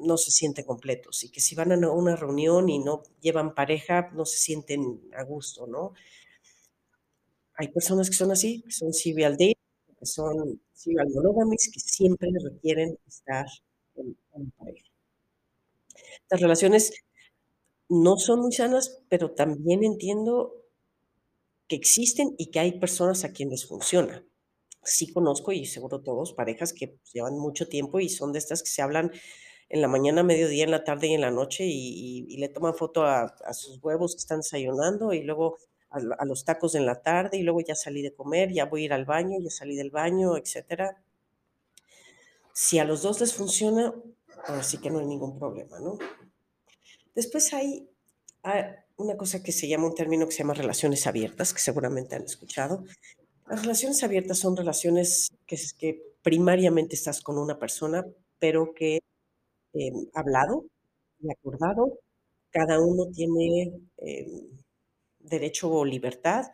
no 0.00 0.16
se 0.18 0.32
sienten 0.32 0.64
completos, 0.66 1.24
y 1.24 1.30
que 1.30 1.40
si 1.40 1.54
van 1.54 1.72
a 1.72 1.90
una 1.92 2.16
reunión 2.16 2.68
y 2.68 2.78
no 2.80 3.02
llevan 3.20 3.54
pareja, 3.54 4.10
no 4.14 4.24
se 4.26 4.38
sienten 4.38 5.00
a 5.16 5.24
gusto, 5.24 5.66
¿no? 5.68 5.94
Hay 7.54 7.68
personas 7.68 8.08
que 8.10 8.16
son 8.16 8.30
así, 8.32 8.62
que 8.62 8.70
son 8.72 8.92
serial 8.92 9.32
date, 9.32 9.58
que 9.98 10.06
son 10.06 10.60
serial 10.72 11.08
monogamys, 11.14 11.70
que 11.72 11.80
siempre 11.80 12.28
requieren 12.42 12.98
estar 13.06 13.46
en 13.96 14.16
en 14.34 14.50
pareja. 14.52 14.88
Las 16.30 16.40
relaciones 16.40 16.92
no 17.92 18.16
son 18.16 18.40
muy 18.40 18.52
sanas, 18.52 19.02
pero 19.10 19.32
también 19.32 19.84
entiendo 19.84 20.54
que 21.68 21.76
existen 21.76 22.34
y 22.38 22.50
que 22.50 22.60
hay 22.60 22.80
personas 22.80 23.24
a 23.24 23.32
quien 23.32 23.50
les 23.50 23.66
funciona. 23.66 24.24
Sí 24.82 25.12
conozco, 25.12 25.52
y 25.52 25.66
seguro 25.66 26.00
todos, 26.02 26.32
parejas 26.32 26.72
que, 26.72 26.98
llevan 27.12 27.38
mucho 27.38 27.68
tiempo 27.68 28.00
y 28.00 28.08
son 28.08 28.32
de 28.32 28.38
estas 28.38 28.62
que 28.62 28.70
se 28.70 28.82
hablan 28.82 29.12
en 29.68 29.82
la 29.82 29.88
mañana, 29.88 30.22
mediodía, 30.22 30.64
en 30.64 30.70
la 30.70 30.84
tarde 30.84 31.08
y 31.08 31.14
en 31.14 31.20
la 31.20 31.30
noche, 31.30 31.64
y 31.66 32.36
le 32.38 32.48
toman 32.48 32.74
foto 32.74 33.04
a 33.04 33.54
sus 33.54 33.78
huevos 33.82 34.14
que 34.14 34.20
están 34.20 34.40
desayunando, 34.40 35.12
y 35.12 35.22
luego 35.22 35.58
a 35.90 35.98
a 36.18 36.24
los 36.24 36.44
tacos 36.44 36.74
en 36.74 36.86
la 36.86 37.02
tarde, 37.02 37.38
y 37.38 37.42
luego 37.42 37.60
ya 37.60 37.74
salí 37.74 38.02
de 38.02 38.14
comer, 38.14 38.52
ya 38.52 38.64
voy 38.66 38.82
a 38.82 38.84
ir 38.86 38.92
al 38.94 39.04
baño, 39.04 39.38
ya 39.40 39.50
salí 39.50 39.76
del 39.76 39.90
baño, 39.90 40.36
etcétera. 40.36 41.02
Si 42.54 42.78
a 42.78 42.84
los 42.84 43.02
2 43.02 43.20
les 43.20 43.34
funciona, 43.34 43.94
ahora 44.46 44.62
sí 44.62 44.78
que 44.78 44.90
no 44.90 44.98
hay 45.00 45.06
ningún 45.06 45.38
problema, 45.38 45.78
¿no? 45.80 45.98
Después 47.16 47.52
hay, 47.52 47.88
una 48.96 49.16
cosa 49.16 49.42
que 49.42 49.52
se 49.52 49.68
llama 49.68 49.86
un 49.86 49.94
término 49.94 50.26
que 50.26 50.32
se 50.32 50.38
llama 50.38 50.54
relaciones 50.54 51.06
abiertas, 51.06 51.52
que 51.52 51.60
seguramente 51.60 52.14
han 52.16 52.22
escuchado. 52.24 52.84
Las 53.48 53.62
relaciones 53.62 54.02
abiertas 54.04 54.38
son 54.38 54.56
relaciones 54.56 55.30
que 55.46 55.56
que 55.78 56.02
primariamente 56.22 56.94
estás 56.96 57.22
con 57.22 57.38
una 57.38 57.58
persona, 57.58 58.06
pero 58.38 58.74
que, 58.74 59.00
em, 59.74 60.08
hablado 60.14 60.66
y 61.20 61.30
acordado, 61.32 62.00
cada 62.50 62.80
uno 62.80 63.06
tiene, 63.12 63.72
em, 63.98 64.50
derecho 65.20 65.70
o 65.72 65.84
libertad 65.84 66.46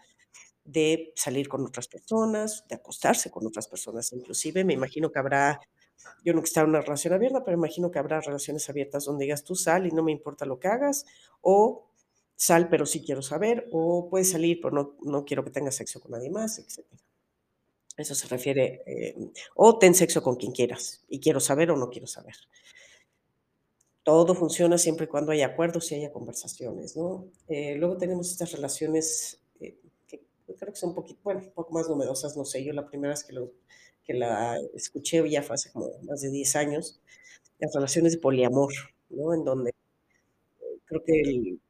de 0.65 1.13
salir 1.17 1.49
con 1.49 1.65
otras 1.67 1.89
personas, 1.89 2.65
de 2.69 2.77
acostarse 2.77 3.31
con 3.31 3.47
otras 3.47 3.69
personas, 3.69 4.13
inclusive, 4.15 4.65
me 4.65 4.75
imagino 4.75 5.11
que 5.13 5.19
habrá 5.21 5.61
yo 6.25 6.33
nunca 6.35 6.47
he 6.47 6.49
estado 6.49 6.67
en 6.67 6.71
una 6.71 6.81
relación 6.83 7.15
abierta, 7.15 7.45
pero 7.45 7.57
imagino 7.57 7.91
que 7.91 7.99
habrá 7.99 8.21
relaciones 8.21 8.69
abiertas 8.71 9.05
donde 9.07 9.25
digas: 9.25 9.45
"Tú 9.45 9.55
sal 9.57 9.87
y 9.87 9.91
no 9.93 10.03
me 10.03 10.13
importa 10.13 10.47
lo 10.47 10.59
que 10.61 10.69
hagas", 10.69 11.07
o 11.43 11.87
"Sal, 12.37 12.69
pero 12.71 12.87
sí 12.87 13.03
quiero 13.05 13.23
saber", 13.23 13.69
o 13.73 14.09
"Puedes 14.11 14.31
salir, 14.33 14.61
pero 14.63 14.75
no 14.75 14.97
no 15.03 15.25
quiero 15.25 15.45
que 15.45 15.51
tengas 15.51 15.77
sexo 15.77 16.01
con 16.01 16.13
nadie 16.13 16.31
más", 16.31 16.59
etcétera. 16.59 17.01
Eso 17.99 18.15
se 18.15 18.29
refiere, 18.29 18.83
em, 18.87 19.33
o 19.57 19.79
ten 19.79 19.95
sexo 19.95 20.23
con 20.23 20.37
quien 20.37 20.53
quieras, 20.53 21.05
y 21.09 21.21
quiero 21.21 21.41
saber 21.41 21.71
o 21.73 21.77
no 21.77 21.91
quiero 21.91 22.07
saber. 22.07 22.37
Todo 24.07 24.35
funciona 24.35 24.79
siempre 24.79 25.05
y 25.05 25.09
cuando 25.09 25.33
haya 25.33 25.47
acuerdos 25.47 25.91
y 25.93 25.97
haya 25.97 26.13
conversaciones, 26.13 26.97
¿no? 26.97 27.27
Eh, 27.49 27.75
luego 27.77 27.97
tenemos 27.99 28.31
estas 28.31 28.53
relaciones, 28.53 29.41
eh, 29.61 29.79
que 30.07 30.23
creo 30.57 30.73
que 30.73 30.79
son 30.79 30.91
un 30.91 30.95
poquito, 30.95 31.21
bueno, 31.23 31.41
un 31.41 31.51
poco 31.53 31.73
más 31.75 31.89
numerosas, 31.89 32.37
no 32.37 32.45
sé, 32.45 32.65
yo 32.65 32.73
la 32.73 32.87
primera 32.87 33.13
vez 33.13 33.25
que 33.25 33.33
lo 33.35 33.53
que 34.09 34.15
la 34.15 34.59
escuché 34.75 35.29
ya 35.31 35.43
hace 35.43 35.73
como 35.73 35.91
más 36.05 36.23
de 36.23 36.31
10 36.33 36.57
años, 36.57 37.01
las 37.61 37.75
relaciones 37.75 38.15
de 38.15 38.19
poliamor, 38.21 38.73
¿no? 39.11 39.35
En 39.35 39.45
donde, 39.45 39.71
eh, 39.71 40.79
creo 40.87 41.03
que 41.05 41.21
el 41.21 41.61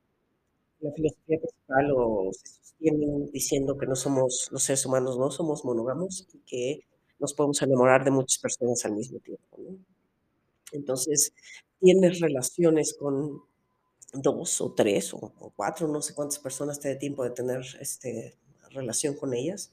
la 0.80 0.92
filosofía 0.92 1.38
principal 1.40 1.92
o 1.96 2.30
se 2.32 2.46
sostiene 2.62 3.06
diciendo 3.32 3.78
que 3.78 3.86
no 3.86 3.96
somos 3.96 4.48
los 4.52 4.62
seres 4.62 4.86
humanos 4.86 5.18
no 5.18 5.30
somos 5.30 5.64
monógamos 5.64 6.26
y 6.34 6.38
que 6.46 6.80
nos 7.20 7.34
podemos 7.34 7.60
enamorar 7.62 8.04
de 8.04 8.10
muchas 8.12 8.38
personas 8.40 8.84
al 8.84 8.92
mismo 8.94 9.18
tiempo, 9.20 9.58
¿no? 9.58 9.76
Entonces, 10.72 11.32
tienes 11.80 12.20
relaciones 12.20 12.94
con 12.98 13.42
2 14.14 14.60
o 14.62 14.74
3 14.74 15.14
o 15.14 15.18
o 15.40 15.52
4, 15.56 15.88
no 15.88 16.02
sé 16.02 16.14
cuántas 16.14 16.38
personas 16.40 16.80
te 16.80 16.88
dé 16.88 16.96
tiempo 16.96 17.24
de 17.24 17.30
tener, 17.30 17.62
este, 17.80 18.36
relación 18.70 19.14
con 19.16 19.34
ellas. 19.34 19.72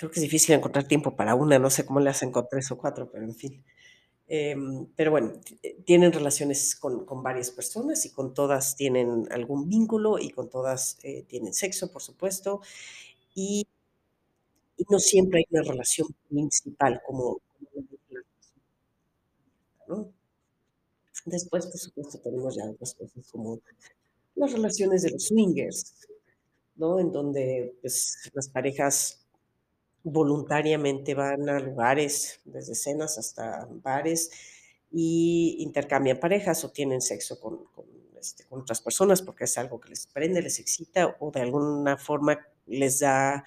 Creo 0.00 0.10
que 0.10 0.18
es 0.18 0.22
difícil 0.22 0.54
encontrar 0.54 0.88
tiempo 0.88 1.14
para 1.14 1.34
una, 1.34 1.58
no 1.58 1.68
sé 1.68 1.84
cómo 1.84 2.00
le 2.00 2.08
hacen 2.08 2.32
con 2.32 2.46
3 2.50 2.70
o 2.70 2.78
4, 2.78 3.10
pero 3.12 3.22
en 3.26 3.34
fin. 3.34 3.62
Em, 4.28 4.86
pero 4.96 5.10
bueno, 5.10 5.32
eh, 5.62 5.76
tienen 5.84 6.12
relaciones 6.12 6.76
con 6.76 7.04
con 7.06 7.22
varias 7.22 7.50
personas 7.50 8.06
y 8.06 8.12
con 8.12 8.34
todas 8.34 8.76
tienen 8.76 9.28
algún 9.32 9.68
vínculo 9.68 10.18
y 10.18 10.30
con 10.30 10.50
todas, 10.50 10.98
eh, 11.04 11.24
tienen 11.28 11.54
sexo, 11.54 11.92
por 11.92 12.02
supuesto, 12.02 12.62
y 13.34 13.66
y 14.76 14.84
no 14.90 14.98
siempre 14.98 15.38
hay 15.40 15.44
una 15.50 15.62
relación 15.62 16.08
principal 16.28 17.00
como 17.06 17.40
¿no? 19.88 20.12
Después, 21.26 21.66
por 21.66 21.78
supuesto, 21.78 22.18
tenemos 22.20 22.56
ya 22.56 22.64
otras 22.70 22.94
cosas 22.94 23.26
como 23.30 23.60
las 24.36 24.52
relaciones 24.52 25.02
de 25.02 25.10
los 25.12 25.26
swingers, 25.26 25.94
¿no? 26.76 27.00
En 27.00 27.12
donde, 27.12 27.74
pues, 27.82 28.30
las 28.34 28.48
parejas 28.48 29.19
voluntariamente 30.02 31.14
van 31.14 31.48
a 31.48 31.60
lugares, 31.60 32.40
desde 32.44 32.74
cenas 32.74 33.18
hasta 33.18 33.68
bares, 33.70 34.30
y 34.92 35.56
intercambian 35.60 36.18
parejas 36.18 36.64
o 36.64 36.70
tienen 36.70 37.00
sexo 37.00 37.38
con 37.40 37.60
este, 38.20 38.44
con 38.44 38.60
otras 38.60 38.80
personas, 38.82 39.22
porque 39.22 39.44
es 39.44 39.56
algo 39.56 39.80
que 39.80 39.88
les 39.88 40.06
prende, 40.06 40.42
les 40.42 40.58
excita 40.60 41.16
o 41.20 41.30
de 41.30 41.40
alguna 41.40 41.96
forma 41.96 42.38
les 42.66 43.00
da, 43.00 43.44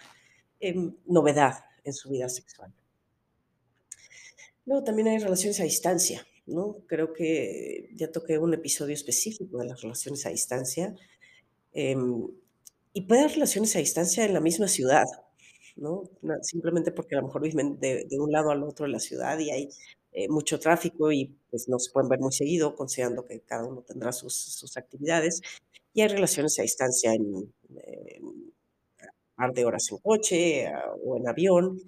em, 0.60 0.96
novedad 1.06 1.66
en 1.84 1.94
su 1.94 2.10
vida 2.10 2.28
sexual. 2.28 2.74
Luego 4.66 4.84
también 4.84 5.10
hay 5.10 5.20
relaciones 5.20 5.60
a 5.60 5.64
distancia, 5.64 6.26
¿no? 6.46 6.78
Creo 6.88 7.14
que 7.14 7.90
ya 7.96 8.12
toqué 8.12 8.38
un 8.40 8.54
episodio 8.54 8.96
específico 8.96 9.60
de 9.60 9.66
las 9.66 9.82
relaciones 9.82 10.26
a 10.26 10.30
distancia, 10.30 10.96
em, 11.74 12.28
y 12.94 13.02
puede 13.02 13.22
haber 13.22 13.34
relaciones 13.34 13.76
a 13.76 13.80
distancia 13.80 14.26
en 14.26 14.34
la 14.34 14.40
misma 14.40 14.68
ciudad, 14.68 15.06
¿no? 15.76 16.04
Simplemente 16.44 16.92
porque 16.92 17.16
a 17.16 17.20
lo 17.22 17.28
mejor 17.28 17.42
viven 17.44 17.80
de 17.80 18.06
de 18.10 18.20
un 18.20 18.32
lado 18.32 18.52
al 18.52 18.64
otro 18.64 18.86
de 18.86 18.92
la 18.94 19.00
ciudad 19.00 19.40
y 19.40 19.52
hay, 19.52 19.70
eh, 20.14 20.28
mucho 20.30 20.60
tráfico 20.60 21.12
y, 21.12 21.36
pues, 21.50 21.68
no 21.70 21.80
se 21.80 21.92
pueden 21.92 22.10
ver 22.10 22.20
muy 22.20 22.32
seguido, 22.34 22.76
considerando 22.76 23.26
que 23.26 23.42
cada 23.42 23.66
uno 23.66 23.82
tendrá 23.84 24.12
sus 24.12 24.36
sus 24.36 24.78
actividades, 24.78 25.42
y 25.94 26.02
hay 26.02 26.08
relaciones 26.10 26.60
a 26.60 26.64
distancia 26.64 27.14
en 27.14 27.54
en 27.76 28.54
par 29.36 29.54
de 29.54 29.66
horas 29.66 29.92
en 29.92 29.98
coche, 30.00 30.68
ah, 30.68 30.94
o 31.06 31.18
en 31.18 31.28
avión. 31.28 31.80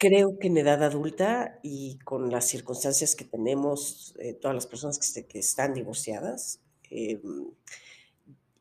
Creo 0.00 0.36
que 0.38 0.48
en 0.48 0.56
edad 0.58 0.82
adulta 0.82 1.60
y 1.62 1.98
con 2.00 2.30
las 2.30 2.46
circunstancias 2.48 3.14
que 3.14 3.24
tenemos, 3.24 4.14
eh, 4.18 4.34
todas 4.34 4.54
las 4.54 4.66
personas 4.66 4.98
que 4.98 5.06
este 5.06 5.26
que 5.26 5.38
están 5.38 5.74
divorciadas, 5.74 6.60
em, 6.90 7.52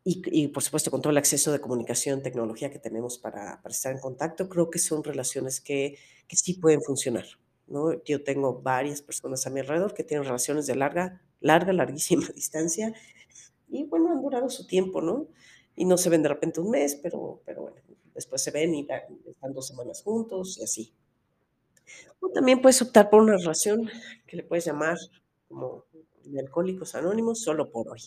y 0.04 0.22
y 0.44 0.48
por 0.50 0.64
supuesto, 0.64 0.92
con 0.92 1.02
todo 1.02 1.12
el 1.12 1.18
acceso 1.18 1.52
de 1.52 1.62
comunicación, 1.62 2.24
tecnología 2.24 2.72
que 2.72 2.80
tenemos 2.80 3.18
para 3.20 3.62
para 3.62 3.74
estar 3.74 3.92
en 3.94 4.00
contacto, 4.00 4.50
creo 4.50 4.70
que 4.70 4.80
son 4.80 5.04
relaciones 5.04 5.62
que 5.62 5.98
que 6.28 6.36
sí 6.38 6.56
pueden 6.56 6.82
funcionar, 6.82 7.26
¿no? 7.68 8.04
Yo 8.04 8.24
tengo 8.24 8.62
varias 8.62 9.02
personas 9.02 9.46
a 9.48 9.50
mi 9.52 9.60
alrededor 9.62 9.94
que 9.94 10.04
tienen 10.04 10.26
relaciones 10.26 10.66
de 10.68 10.76
larga 10.76 11.22
larga, 11.42 11.74
larguísima 11.74 12.28
distancia, 12.36 12.94
y 13.70 13.84
bueno, 13.86 14.12
han 14.12 14.22
durado 14.22 14.50
su 14.50 14.68
tiempo, 14.68 15.02
¿no? 15.02 15.28
Y 15.76 15.86
no 15.86 15.98
se 15.98 16.10
ven 16.10 16.24
de 16.24 16.30
repente 16.30 16.62
un 16.62 16.72
mes, 16.72 16.96
pero 16.96 17.42
pero 17.46 17.64
bueno, 17.64 17.78
después 18.16 18.42
se 18.44 18.52
ven 18.52 18.76
y 18.76 18.88
están 19.28 19.54
2 19.54 19.68
semanas 19.68 20.04
juntos 20.04 20.58
y 20.60 20.64
así. 20.64 20.94
O 22.24 22.30
también 22.30 22.62
puedes 22.62 22.82
optar 22.82 23.10
por 23.10 23.22
una 23.22 23.36
relación 23.38 23.90
que 24.28 24.38
le 24.38 24.44
puedes 24.44 24.66
llamar 24.66 24.98
como 25.48 25.86
de 26.24 26.40
Alcohólicos 26.40 26.94
Anónimos 26.96 27.42
solo 27.42 27.72
por 27.72 27.90
hoy. 27.90 28.02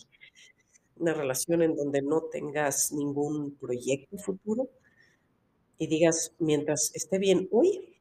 Una 0.97 1.13
relación 1.13 1.61
en 1.61 1.75
donde 1.75 2.01
no 2.01 2.21
tengas 2.31 2.93
ningún 2.93 3.55
proyecto 3.57 4.17
futuro 4.17 4.69
y 5.79 5.87
digas: 5.87 6.33
"Mientras 6.39 6.91
esté 6.93 7.17
bien 7.19 7.49
hoy, 7.51 7.97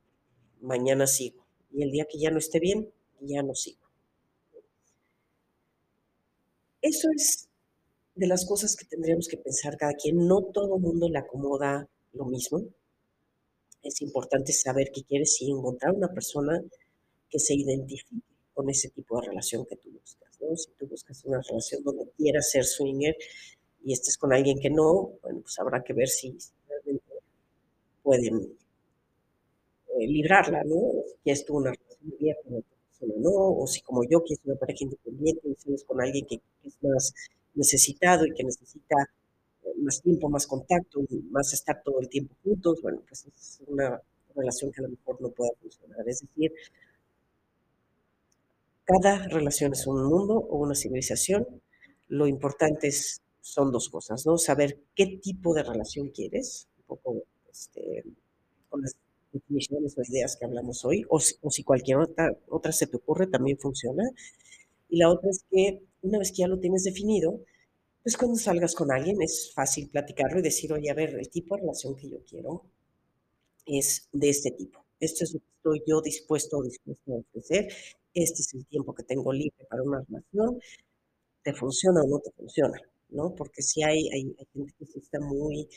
mañana 0.61 1.07
sigo, 1.07 1.47
y 1.73 1.83
el 1.83 1.91
día 1.93 2.07
que 2.09 2.19
ya 2.19 2.31
no 2.31 2.39
esté 2.39 2.61
bien, 2.61 2.93
ya 3.21 3.43
no 3.43 3.55
sigo". 3.55 3.87
Eso 6.83 7.09
es 7.15 7.49
de 8.17 8.27
las 8.29 8.47
cosas 8.47 8.77
que 8.77 8.87
tendríamos 8.87 9.29
que 9.29 9.39
pensar 9.39 9.77
cada 9.79 9.95
quien. 9.95 10.27
No 10.29 10.43
todo 10.43 10.79
mundo 10.79 11.09
le 11.09 11.19
acomoda 11.19 11.89
lo 12.13 12.27
mismo. 12.27 12.65
Es 13.83 14.01
importante 14.03 14.53
saber 14.53 14.93
qué 14.95 15.03
quieres 15.03 15.37
y 15.43 15.51
encontrar 15.51 15.95
una 15.95 16.09
persona 16.15 16.63
que 17.29 17.39
se 17.41 17.55
identifique 17.55 18.23
con 18.54 18.70
ese 18.70 18.90
tipo 18.90 19.20
de 19.20 19.28
relación 19.28 19.66
que 19.66 19.76
tú 19.76 19.90
buscas, 19.90 20.38
¿no? 20.40 20.56
Si 20.56 20.70
tú 20.78 20.87
buscas 20.87 21.25
una 21.25 21.40
relación 21.42 21.82
donde 21.82 22.11
quieras 22.16 22.50
ser 22.50 22.64
swinger 22.64 23.16
y 23.84 23.92
estés 23.92 24.16
con 24.16 24.32
alguien 24.32 24.58
que 24.58 24.70
no, 24.70 25.12
bueno, 25.23 25.40
pues 25.42 25.58
habrá 25.58 25.82
que 25.82 25.92
ver 25.92 26.08
si 26.08 26.37
realmente 26.68 27.12
pueden 28.02 28.56
eh, 29.99 30.06
librarla, 30.06 30.62
¿no? 30.64 30.76
Si 31.06 31.14
quieres 31.23 31.44
tú 31.44 31.56
una 31.56 31.73
relación 31.73 32.12
abierta 32.14 32.42
con 32.44 32.54
otra 32.58 32.76
persona 32.88 33.14
no, 33.18 33.32
o 33.32 33.66
si 33.66 33.80
como 33.82 34.04
yo 34.04 34.23
quieres 34.23 34.44
una 34.44 34.56
pareja 34.56 34.84
independiente 34.84 35.49
y 35.49 35.54
sales 35.56 35.84
con 35.84 36.00
alguien 36.00 36.26
que 36.26 36.40
que 36.64 36.68
es 36.68 36.82
más 36.82 37.14
necesitado 37.54 38.26
y 38.26 38.34
que 38.34 38.44
necesita, 38.44 38.96
eh, 39.64 39.75
más 39.78 40.00
tiempo, 40.02 40.28
más 40.28 40.46
contacto, 40.46 41.00
más 41.30 41.52
estar 41.52 41.82
todo 41.82 42.00
el 42.00 42.08
tiempo 42.08 42.34
juntos, 42.42 42.80
bueno, 42.82 43.02
pues 43.06 43.26
es 43.26 43.61
una 43.66 44.00
relación 44.34 44.73
que 44.73 44.80
a 44.80 44.84
lo 44.84 44.90
mejor 44.90 45.20
no 45.20 45.30
pueda 45.30 45.52
funcionar. 45.61 46.08
Es 46.08 46.20
decir 46.20 46.52
cada 48.87 49.26
relación 49.29 49.73
es 49.73 49.87
un 49.87 50.05
mundo 50.05 50.35
o 50.37 50.59
una 50.59 50.75
civilización. 50.75 51.47
Lo 52.09 52.26
importante 52.26 52.88
es 52.88 53.23
son 53.43 53.73
2 53.73 53.88
cosas, 53.91 54.26
¿no? 54.26 54.38
Saber 54.38 54.81
qué 54.97 55.07
tipo 55.23 55.55
de 55.55 55.62
relación 55.64 56.11
quieres, 56.11 56.69
un 56.79 56.85
poco, 56.87 57.23
este, 57.50 58.05
con 58.71 58.83
las 58.83 58.97
definiciones 59.33 59.97
o 59.99 60.03
ideas 60.03 60.37
que 60.37 60.47
hablamos 60.47 60.85
hoy, 60.87 61.05
o 61.11 61.21
si 61.21 61.37
o 61.43 61.50
si 61.50 61.64
cualquier 61.64 61.99
otra 61.99 62.37
otra 62.49 62.73
se 62.73 62.87
te 62.88 62.97
ocurre, 62.99 63.26
también 63.29 63.59
funciona. 63.59 64.05
Y 64.91 64.99
la 64.99 65.11
otra 65.11 65.31
es 65.31 65.45
que, 65.50 65.83
una 66.03 66.19
vez 66.21 66.31
que 66.33 66.38
ya 66.38 66.49
lo 66.49 66.61
tienes 66.61 66.85
definido, 66.85 67.41
pues, 68.05 68.17
cuando 68.19 68.38
salgas 68.38 68.75
con 68.75 68.93
alguien 68.93 69.23
es 69.23 69.53
fácil 69.55 69.91
platicarlo 69.91 70.41
y 70.41 70.43
decir: 70.43 70.73
"Oye, 70.75 70.91
a 70.91 70.95
ver, 70.95 71.11
el 71.17 71.31
tipo 71.31 71.57
de 71.57 71.62
relación 71.62 71.97
que 71.97 72.11
yo 72.11 72.19
quiero 72.29 72.64
es 73.67 74.09
de 74.12 74.29
este 74.29 74.50
tipo. 74.50 74.85
Esto 75.00 75.25
es 75.25 75.33
lo 75.35 75.41
que 75.41 75.47
estoy 75.57 75.83
yo 75.87 76.00
dispuesto 76.03 76.59
o 76.59 76.62
dispuesta 76.64 77.12
a 77.12 77.14
ofrecer. 77.17 77.69
Este 78.14 78.42
es 78.42 78.54
el 78.54 78.64
tiempo 78.66 78.94
que 78.94 79.02
tengo 79.02 79.33
libre 79.33 79.66
para 79.68 79.83
una 79.83 80.00
relación, 80.09 80.61
¿te 81.42 81.54
funciona 81.54 82.02
o 82.02 82.09
no 82.09 82.21
te 82.21 82.30
funciona?", 82.33 82.78
¿no? 83.11 83.35
Porque 83.37 83.62
sí 83.62 83.83
hay 83.85 84.09
hay 84.11 84.37
gente 84.54 84.75
que 84.78 85.00
está 85.00 85.21
muy, 85.21 85.68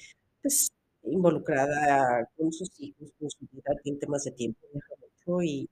pues, 0.41 0.71
involucrada 1.03 2.29
con 2.37 2.51
sus 2.53 2.69
hijos, 2.81 3.11
con 3.19 3.29
su 3.31 3.47
vida, 3.51 3.71
tiene 3.83 3.99
temas 3.99 4.23
de 4.25 4.31
tiempo, 4.31 4.59
mucho 4.73 5.43
y 5.43 5.69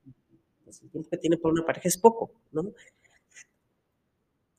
pues, 0.65 0.81
el 0.83 0.91
tiempo 0.91 1.09
que 1.11 1.17
tiene 1.17 1.37
para 1.37 1.53
una 1.53 1.65
pareja 1.65 1.89
es 1.89 1.97
poco, 1.97 2.31
¿no? 2.53 2.73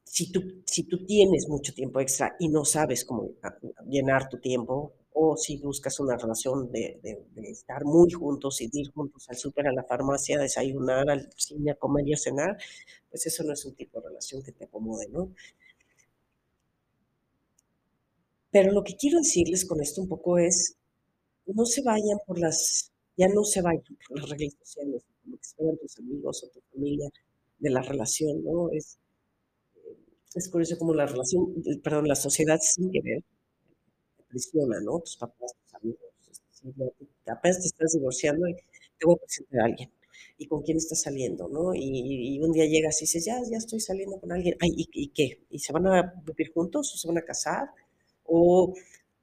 Si 0.08 0.30
tú 0.30 0.40
si 0.66 0.84
tú 0.84 1.04
tienes 1.04 1.48
mucho 1.48 1.75
tiempo 1.75 1.98
extra 2.00 2.36
y 2.38 2.48
no 2.48 2.64
sabes 2.64 3.04
cómo 3.04 3.30
llenar 3.88 4.28
tu 4.28 4.38
tiempo, 4.38 4.92
o 5.18 5.37
si 5.37 5.56
buscas 5.58 5.99
una 5.99 6.16
relación 6.16 6.70
de 6.70 7.00
de 7.02 7.50
estar 7.50 7.85
muy 7.85 8.11
juntos 8.11 8.61
y 8.61 8.68
de 8.68 8.80
ir 8.80 8.92
juntos 8.92 9.28
al 9.30 9.37
súper, 9.37 9.66
a 9.68 9.73
la 9.73 9.82
farmacia, 9.85 10.38
a 10.38 10.42
desayunar, 10.42 11.08
al 11.08 11.30
cine, 11.37 11.70
a 11.70 11.75
comer 11.75 12.06
y 12.08 12.14
a 12.14 12.18
cenar, 12.18 12.58
pues 13.11 13.26
eso 13.26 13.42
no 13.44 13.52
es 13.54 13.64
un 13.64 13.75
tipo 13.75 14.00
de 14.00 14.08
relación 14.08 14.42
que 14.42 14.52
te 14.52 14.64
acomode, 14.64 15.09
¿no? 15.09 15.33
Pero 18.50 18.72
lo 18.72 18.85
que 18.85 18.96
quiero 18.96 19.18
decirles 19.18 19.64
con 19.64 19.81
esto 19.81 20.02
un 20.02 20.09
poco 20.09 20.38
es, 20.38 20.76
no 21.46 21.64
se 21.64 21.83
vayan 21.83 22.18
por 22.26 22.38
las 22.38 22.92
ya 23.16 23.29
no 23.29 23.42
se 23.44 23.62
vayan 23.62 23.83
por 24.09 24.20
las 24.20 24.29
redes 24.29 24.55
sociales, 24.59 25.02
por 25.22 25.33
lo 25.33 25.38
que 25.38 25.79
tus 25.81 25.98
amigos 25.98 26.44
o 26.44 26.48
tu 26.48 26.61
familia 26.72 27.09
de 27.59 27.70
la 27.70 27.81
relación, 27.81 28.44
¿no? 28.44 28.70
Es, 28.70 28.98
es 30.35 30.48
curioso 30.50 30.76
cómo 30.79 30.92
la 30.92 31.07
relación, 31.07 31.55
perdón, 31.83 32.09
la 32.09 32.16
sociedad 32.16 32.59
sin 32.61 32.90
querer 32.90 33.22
¿no? 34.83 35.01
Tus 35.01 35.16
papás, 35.16 35.55
tus 35.64 35.75
amigos, 35.75 36.01
este, 36.31 37.31
apenas 37.31 37.61
te 37.61 37.66
estás 37.68 37.92
divorciando 37.92 38.49
y 38.49 38.55
te 38.99 39.07
voy 39.07 39.14
a 39.16 39.18
presentar 39.18 39.61
a 39.61 39.64
alguien, 39.66 39.90
¿y 40.38 40.46
con 40.46 40.62
quién 40.62 40.79
estás 40.79 41.03
saliendo?, 41.03 41.49
¿no? 41.49 41.75
Y 41.75 42.37
y 42.37 42.40
un 42.42 42.53
día 42.53 42.66
llegas 42.66 43.01
y 43.03 43.05
dices: 43.07 43.25
"Ya 43.27 43.40
ya 43.51 43.59
estoy 43.59 43.81
saliendo 43.81 44.18
con 44.20 44.33
alguien", 44.33 44.57
"Ay, 44.61 44.70
¿y 44.77 44.88
y 44.92 45.09
qué? 45.11 45.42
¿Y 45.51 45.59
se 45.61 45.72
van 45.72 45.87
a 45.88 46.14
vivir 46.27 46.53
juntos 46.55 46.92
o 46.94 46.99
se 46.99 47.09
van 47.09 47.18
a 47.18 47.22
casar?", 47.22 47.68
o 48.25 48.75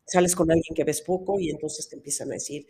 sales 0.05 0.35
con 0.35 0.51
alguien 0.51 0.75
que 0.75 0.83
ves 0.85 1.01
poco 1.01 1.39
y 1.39 1.49
entonces 1.51 1.89
te 1.89 1.95
empiezan 1.97 2.29
a 2.31 2.35
decir: 2.35 2.67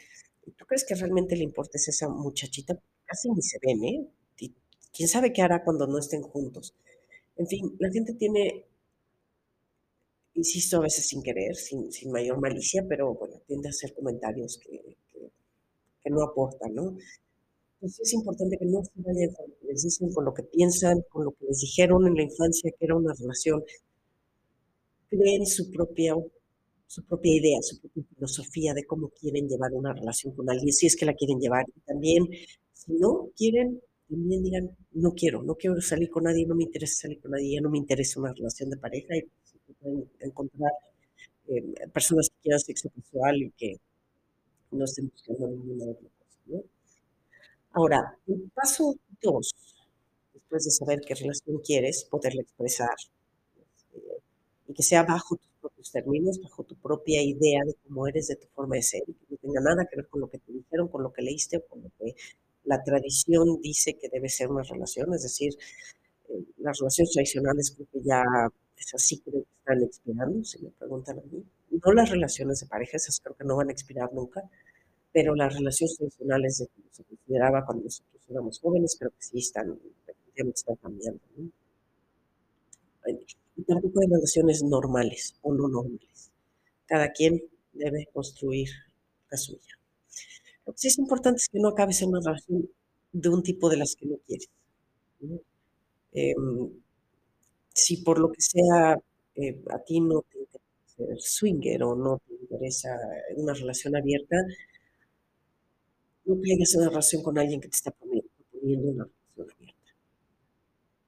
"¿Tú 0.57 0.65
crees 0.67 0.85
que 0.85 0.95
realmente 0.95 1.35
le 1.37 1.43
importes 1.45 1.87
a 1.87 1.91
esa 1.91 2.09
muchachita?, 2.09 2.79
casi 3.05 3.29
ni 3.31 3.41
se 3.43 3.59
ven, 3.65 3.83
¿eh? 3.85 4.07
Quién 4.93 5.09
sabe 5.09 5.33
qué 5.33 5.41
hará 5.43 5.63
cuando 5.63 5.87
no 5.87 5.99
estén 5.99 6.21
juntos". 6.23 6.75
En 7.37 7.47
fin, 7.47 7.75
la 7.79 7.89
gente 7.91 8.13
tiene 8.15 8.65
insisto, 10.35 10.77
a 10.77 10.81
veces 10.81 11.07
sin 11.07 11.23
querer, 11.23 11.55
sin 11.55 11.91
sin 11.91 12.11
mayor 12.11 12.39
malicia, 12.41 12.85
pero 12.89 13.13
bueno, 13.15 13.35
tiende 13.47 13.67
a 13.69 13.71
hacer 13.71 13.93
comentarios 13.95 14.59
que 14.59 14.71
que 15.13 15.31
que 16.03 16.09
no 16.11 16.23
aportan, 16.23 16.75
¿no? 16.75 16.97
Pues, 17.79 17.99
es 18.01 18.13
importante 18.13 18.57
que 18.59 18.65
no 18.65 18.83
se 18.85 18.91
vayan 18.97 19.31
con 19.35 19.49
lo 19.49 19.55
que 19.59 19.67
les 19.67 19.83
dicen, 19.83 20.13
con 20.13 20.25
lo 20.25 20.33
que 20.35 20.43
piensan, 20.43 21.03
con 21.09 21.25
lo 21.25 21.31
que 21.33 21.45
les 21.47 21.59
dijeron 21.61 22.07
en 22.07 22.15
la 22.15 22.23
infancia 22.23 22.71
que 22.77 22.85
era 22.85 22.95
una 22.97 23.13
relación. 23.13 23.63
Creen 25.11 25.45
su 25.45 25.69
propia 25.71 26.15
su 26.87 27.03
propia 27.05 27.35
idea, 27.35 27.61
su 27.61 27.79
propia 27.79 28.03
filosofía 28.15 28.73
de 28.73 28.85
cómo 28.85 29.09
quieren 29.09 29.47
llevar 29.49 29.73
una 29.73 29.93
relación 29.93 30.35
con 30.35 30.49
alguien, 30.49 30.71
si 30.73 30.85
es 30.87 30.95
que 30.95 31.05
la 31.07 31.15
quieren 31.15 31.39
llevar. 31.39 31.65
Y 31.75 31.79
también, 31.81 32.27
si 32.73 32.93
no 32.93 33.29
quieren, 33.35 33.81
también 34.09 34.43
digan: 34.43 34.77
"No 34.91 35.13
quiero, 35.13 35.41
no 35.43 35.55
quiero 35.55 35.81
salir 35.81 36.09
con 36.11 36.23
nadie, 36.25 36.45
no 36.47 36.55
me 36.55 36.63
interesa 36.65 37.01
salir 37.03 37.19
con 37.21 37.31
nadie, 37.31 37.55
ya 37.55 37.61
no 37.61 37.69
me 37.71 37.79
interesa 37.79 38.19
una 38.19 38.33
relación 38.33 38.69
de 38.69 38.77
pareja", 38.77 39.15
y 39.17 39.23
pueden 39.83 40.09
encontrar, 40.21 40.71
eh, 41.49 41.63
personas 41.93 42.29
que 42.29 42.37
quieran 42.43 42.59
sexo 42.61 42.89
casual 42.89 43.37
y 43.43 43.51
que 43.51 43.77
no 44.71 44.85
estén 44.85 45.09
buscando 45.09 45.47
ninguna 45.47 45.91
otra 45.91 46.09
cosa, 46.19 46.39
¿no? 46.47 46.63
Ahora, 47.73 48.17
el 48.27 48.51
paso 48.53 48.95
2, 49.21 49.51
después 50.33 50.65
de 50.65 50.71
saber 50.71 51.01
qué 51.01 51.15
relación 51.15 51.59
quieres, 51.59 52.05
poderla 52.05 52.41
expresar, 52.43 52.95
este, 53.59 54.01
y 54.67 54.73
que 54.73 54.83
sea 54.83 55.03
bajo 55.03 55.35
tus 55.37 55.49
propios 55.61 55.91
términos, 55.91 56.39
bajo 56.41 56.63
tu 56.63 56.75
propia 56.75 57.21
idea 57.23 57.61
de 57.65 57.75
cómo 57.85 58.07
eres, 58.07 58.27
de 58.27 58.35
tu 58.35 58.47
forma 58.55 58.75
de 58.75 58.83
ser, 58.83 59.01
y 59.07 59.13
que 59.13 59.25
no 59.29 59.37
tenga 59.37 59.61
nada 59.61 59.85
que 59.89 59.97
ver 59.97 60.07
con 60.07 60.21
lo 60.21 60.29
que 60.29 60.39
te 60.39 60.51
dijeron, 60.53 60.87
con 60.89 61.03
lo 61.03 61.11
que 61.13 61.23
leíste, 61.23 61.57
o 61.57 61.65
con 61.67 61.83
lo 61.83 61.89
que 61.99 62.15
la 62.65 62.83
tradición 62.83 63.59
dice 63.61 63.97
que 63.97 64.09
debe 64.09 64.29
ser 64.29 64.49
una 64.49 64.63
relación. 64.63 65.13
Es 65.13 65.23
decir, 65.23 65.53
eh, 66.29 66.43
las 66.59 66.79
relaciones 66.79 67.11
tradicionales 67.13 67.71
creo 67.75 67.87
que 67.91 68.01
ya 68.03 68.23
esas 68.77 69.01
sí 69.01 69.19
creo 69.19 69.43
que 69.43 69.49
están 69.59 69.83
expirando, 69.83 70.43
si 70.43 70.61
me 70.63 70.69
preguntan 70.71 71.19
a 71.19 71.21
mí. 71.23 71.43
No 71.85 71.93
las 71.93 72.09
relaciones 72.09 72.59
de 72.59 72.67
pareja, 72.67 72.97
esas 72.97 73.19
creo 73.19 73.35
que 73.35 73.43
no 73.43 73.55
van 73.55 73.69
a 73.69 73.71
expirar 73.71 74.13
nunca, 74.13 74.43
pero 75.11 75.35
las 75.35 75.53
relaciones 75.53 75.97
tradicionales 75.97 76.57
de 76.59 76.67
como 76.67 76.87
se 76.91 77.03
consideraba 77.03 77.65
cuando 77.65 77.85
nosotros 77.85 78.21
éramos 78.29 78.59
jóvenes, 78.59 78.95
creo 78.99 79.11
que 79.11 79.23
sí 79.23 79.39
están 79.39 79.79
están 80.35 80.75
cambiando, 80.77 81.21
¿no? 81.37 81.49
Y 83.55 83.63
tampoco 83.63 84.01
hay 84.01 84.07
relaciones 84.07 84.63
normales 84.63 85.35
o 85.41 85.53
no 85.53 85.67
normales. 85.67 86.31
Cada 86.87 87.11
quien 87.11 87.43
debe 87.73 88.07
construir 88.11 88.69
la 89.29 89.37
suya. 89.37 89.77
Lo 90.65 90.73
que 90.73 90.79
sí 90.79 90.87
es 90.87 90.97
importante 90.97 91.37
es 91.37 91.49
que 91.49 91.59
no 91.59 91.69
acabes 91.69 92.01
en 92.01 92.09
una 92.09 92.21
relación 92.21 92.69
de 93.11 93.29
un 93.29 93.43
tipo 93.43 93.69
de 93.69 93.77
las 93.77 93.95
que 93.95 94.07
no 94.07 94.17
quieres, 94.25 94.49
¿no? 95.19 95.39
Em, 96.13 96.82
si 97.73 97.97
por 97.97 98.19
lo 98.19 98.31
que 98.31 98.41
sea, 98.41 98.99
eh, 99.35 99.61
a 99.71 99.79
ti 99.79 99.99
no 99.99 100.21
te 100.21 100.39
interesa 100.39 100.59
ser 100.95 101.21
swinger 101.21 101.83
o 101.83 101.95
no 101.95 102.21
te 102.27 102.33
interesa 102.35 102.89
una 103.35 103.53
relación 103.53 103.95
abierta 103.95 104.37
no 106.25 106.35
caigas 106.41 106.73
en 106.73 106.81
una 106.81 106.89
relación 106.89 107.23
con 107.23 107.37
alguien 107.37 107.61
que 107.61 107.67
te 107.69 107.75
está 107.75 107.91
poni 107.91 108.21
proponiendo 108.21 108.87
una 108.89 109.05
relación 109.05 109.51
abierta. 109.51 109.91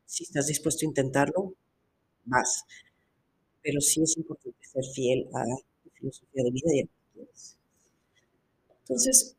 Si 0.06 0.24
estás 0.24 0.48
dispuesto 0.48 0.86
a 0.86 0.90
intentarlo, 0.90 1.54
vas. 2.26 2.66
Pero 3.62 3.82
sí 3.82 4.02
es 4.04 4.18
importante 4.18 4.66
ser 4.66 4.86
fiel 4.94 5.28
a 5.34 5.44
tu 5.84 5.90
filosofía 5.90 6.44
de 6.44 6.52
vida 6.52 6.70
y 6.74 6.80
a 6.82 6.84
lo 6.84 6.90
que 6.90 7.14
quieres. 7.14 7.58
Entonces, 8.82 9.36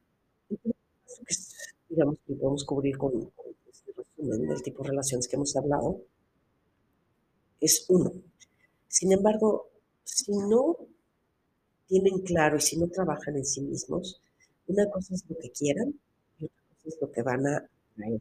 digamos, 1.88 2.16
que 2.26 2.34
podemos 2.34 2.64
cubrir 2.64 2.96
con 2.98 3.12
con 3.30 3.46
este 3.70 3.92
resumen 3.96 4.48
del 4.48 4.62
tipo 4.62 4.82
de 4.82 4.90
relaciones 4.90 5.28
que 5.28 5.36
hemos 5.36 5.56
hablado 5.56 6.00
es 7.60 7.86
1, 7.88 8.12
sin 8.88 9.12
embargo, 9.12 9.70
si 10.04 10.32
no 10.32 10.76
tienen 11.86 12.20
claro 12.20 12.56
y 12.56 12.60
si 12.60 12.76
no 12.76 12.88
trabajan 12.88 13.36
en 13.36 13.44
sí 13.44 13.60
mismos, 13.60 14.20
una 14.66 14.88
cosa 14.90 15.14
es 15.14 15.24
lo 15.28 15.36
que 15.38 15.50
quieran 15.50 15.94
y 16.38 16.46
otra 16.46 16.62
cosa 16.68 16.88
es 16.88 16.98
lo 17.00 17.12
que 17.12 17.22
van 17.22 17.46
a 17.46 17.68
traer. 17.94 18.20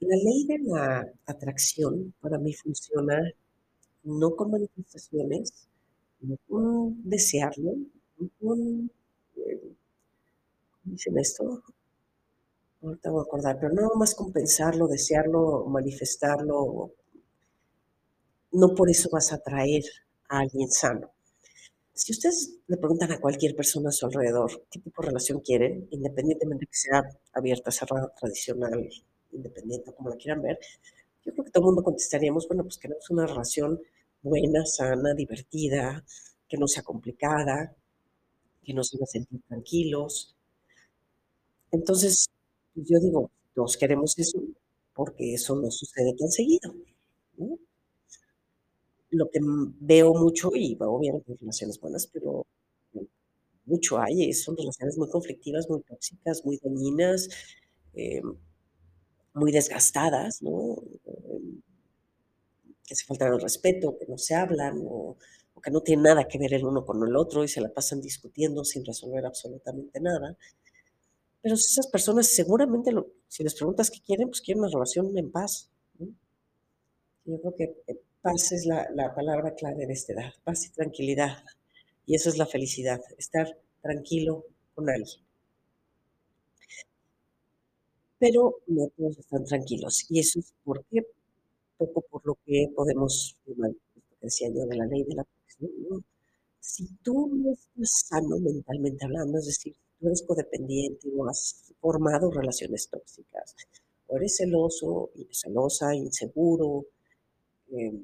La 0.00 0.16
ley 0.16 0.46
de 0.46 0.58
la 0.60 1.12
atracción 1.26 2.14
para 2.20 2.38
mí 2.38 2.52
funciona 2.54 3.18
no 4.04 4.36
con 4.36 4.50
manifestaciones, 4.52 5.66
no 6.20 6.36
con 6.48 7.02
desearlo, 7.10 7.72
no 8.18 8.30
con, 8.40 8.90
eh, 9.36 9.60
¿cómo 10.70 10.92
dicen 10.92 11.18
esto? 11.18 11.62
Ahorita 12.82 13.10
voy 13.10 13.20
a 13.20 13.22
acordar, 13.22 13.58
pero 13.58 13.72
no 13.74 13.94
más 13.96 14.14
con 14.14 14.32
pensarlo, 14.32 14.86
desearlo, 14.86 15.64
manifestarlo, 15.66 16.92
no 18.60 18.74
por 18.74 18.90
eso 18.90 19.08
vas 19.12 19.32
a 19.32 19.36
atraer 19.36 19.84
a 20.28 20.40
alguien 20.40 20.70
sano. 20.70 21.12
Si 21.94 22.12
ustedes 22.12 22.58
le 22.68 22.76
preguntan 22.78 23.12
a 23.12 23.20
cualquier 23.20 23.56
persona 23.56 23.88
a 23.90 23.92
su 23.92 24.06
alrededor 24.06 24.50
qué 24.70 24.80
tipo 24.80 25.02
de 25.02 25.08
relación 25.08 25.40
quieren, 25.40 25.88
independientemente 25.90 26.66
que 26.66 26.76
sea 26.76 27.02
abierta, 27.32 27.70
cerrada, 27.72 28.12
tradicional, 28.20 28.88
independiente, 29.32 29.94
como 29.94 30.10
la 30.10 30.16
quieran 30.16 30.42
ver, 30.42 30.58
yo 31.24 31.32
creo 31.32 31.44
que 31.44 31.50
todo 31.50 31.64
el 31.64 31.66
mundo 31.68 31.82
contestaríamos, 31.84 32.48
bueno, 32.48 32.64
pues 32.64 32.78
queremos 32.78 33.10
una 33.10 33.26
relación 33.26 33.80
buena, 34.22 34.64
sana, 34.66 35.14
divertida, 35.14 36.04
que 36.48 36.58
no 36.58 36.68
sea 36.68 36.82
complicada, 36.82 37.74
que 38.64 38.74
nos 38.74 38.94
haga 38.94 39.06
sentir 39.06 39.40
tranquilos. 39.48 40.36
Entonces, 41.70 42.28
pues 42.74 42.88
yo 42.88 42.98
digo, 43.00 43.30
todos 43.54 43.76
queremos 43.76 44.18
eso, 44.18 44.40
porque 44.94 45.34
eso 45.34 45.54
no 45.54 45.70
sucede 45.70 46.12
tan 46.18 46.28
seguido, 46.28 46.74
¿no? 47.38 47.58
Lo 49.10 49.30
que, 49.30 49.40
veo 49.80 50.14
mucho, 50.14 50.50
y 50.54 50.76
obviamente 50.80 51.32
hay 51.32 51.38
relaciones 51.38 51.78
buenas, 51.80 52.06
pero 52.08 52.46
mm, 52.92 53.00
mucho 53.66 53.98
hay, 53.98 54.30
eh, 54.30 54.34
son 54.34 54.56
relaciones 54.56 54.98
muy 54.98 55.08
conflictivas, 55.08 55.68
muy 55.70 55.82
tóxicas, 55.82 56.44
muy 56.44 56.58
dañinas, 56.62 57.28
em, 57.94 58.36
muy 59.34 59.52
desgastadas, 59.52 60.42
¿no? 60.42 60.76
Em, 61.06 61.62
que 62.86 62.94
se 62.94 63.04
faltan 63.04 63.32
el 63.32 63.40
respeto, 63.40 63.96
que 63.98 64.06
no 64.06 64.18
se 64.18 64.34
hablan, 64.34 64.80
o 64.84 65.16
que 65.62 65.70
no 65.70 65.80
tienen 65.82 66.04
nada 66.04 66.28
que 66.28 66.38
ver 66.38 66.54
el 66.54 66.64
uno 66.64 66.84
con 66.84 67.02
el 67.06 67.16
otro, 67.16 67.42
y 67.44 67.48
se 67.48 67.60
la 67.60 67.72
pasan 67.72 68.00
discutiendo 68.00 68.64
sin 68.64 68.84
resolver 68.84 69.26
absolutamente 69.26 70.00
nada. 70.00 70.36
Pero 71.42 71.54
esas 71.54 71.86
personas 71.88 72.28
seguramente 72.28 72.90
si 73.28 73.42
les 73.44 73.54
preguntas 73.54 73.90
qué 73.90 74.00
quieren, 74.00 74.28
pues 74.28 74.40
quieren 74.40 74.60
una 74.62 74.70
relación 74.72 75.16
en 75.16 75.30
paz, 75.30 75.70
¿no? 75.98 76.08
Yo 77.24 77.40
creo 77.40 77.54
que, 77.54 77.64
eh, 77.88 78.00
paz 78.26 78.50
es 78.50 78.66
la 78.66 78.78
la 79.00 79.14
palabra 79.14 79.54
clave 79.54 79.86
de 79.86 79.92
esta 79.92 80.12
edad, 80.14 80.32
paz 80.42 80.66
y 80.66 80.70
tranquilidad, 80.70 81.44
y 82.06 82.16
eso 82.16 82.28
es 82.28 82.36
la 82.38 82.46
felicidad, 82.46 83.00
estar 83.18 83.46
tranquilo 83.80 84.44
con 84.74 84.90
alguien. 84.90 85.20
Pero 88.18 88.56
no 88.66 88.88
todos 88.96 89.18
están 89.18 89.44
tranquilos, 89.44 90.06
y 90.08 90.20
eso 90.20 90.40
es 90.40 90.52
porque, 90.64 91.06
poco 91.78 92.00
por 92.10 92.26
lo 92.26 92.34
que 92.44 92.68
podemos 92.74 93.36
esto 93.46 94.00
que 94.10 94.16
decía 94.22 94.48
yo 94.48 94.66
de 94.66 94.76
la 94.76 94.86
ley 94.86 95.04
de 95.04 95.14
la 95.14 95.26
¿no? 95.88 96.02
Si 96.60 96.84
tú 97.04 97.28
no 97.32 97.52
estás 97.52 98.06
sano 98.08 98.38
mentalmente 98.40 99.04
hablando, 99.04 99.38
es 99.38 99.46
decir, 99.46 99.76
tú 100.00 100.08
eres 100.08 100.22
codependiente 100.22 101.08
o 101.16 101.28
has 101.28 101.72
formado 101.80 102.30
relaciones 102.30 102.88
tóxicas, 102.88 103.54
o 104.08 104.16
eres 104.16 104.36
celoso, 104.36 105.10
celosa, 105.30 105.94
inseguro, 105.94 106.86
em 107.72 108.00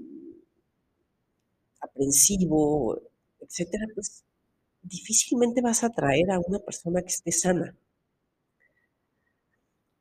aprensivo, 1.81 3.01
etcétera, 3.40 3.87
pues, 3.94 4.25
difícilmente 4.83 5.62
vas 5.62 5.83
a 5.85 5.88
atraer 5.88 6.31
a 6.31 6.40
una 6.40 6.61
persona 6.61 7.03
que 7.03 7.09
esté 7.09 7.33
sana. 7.33 7.77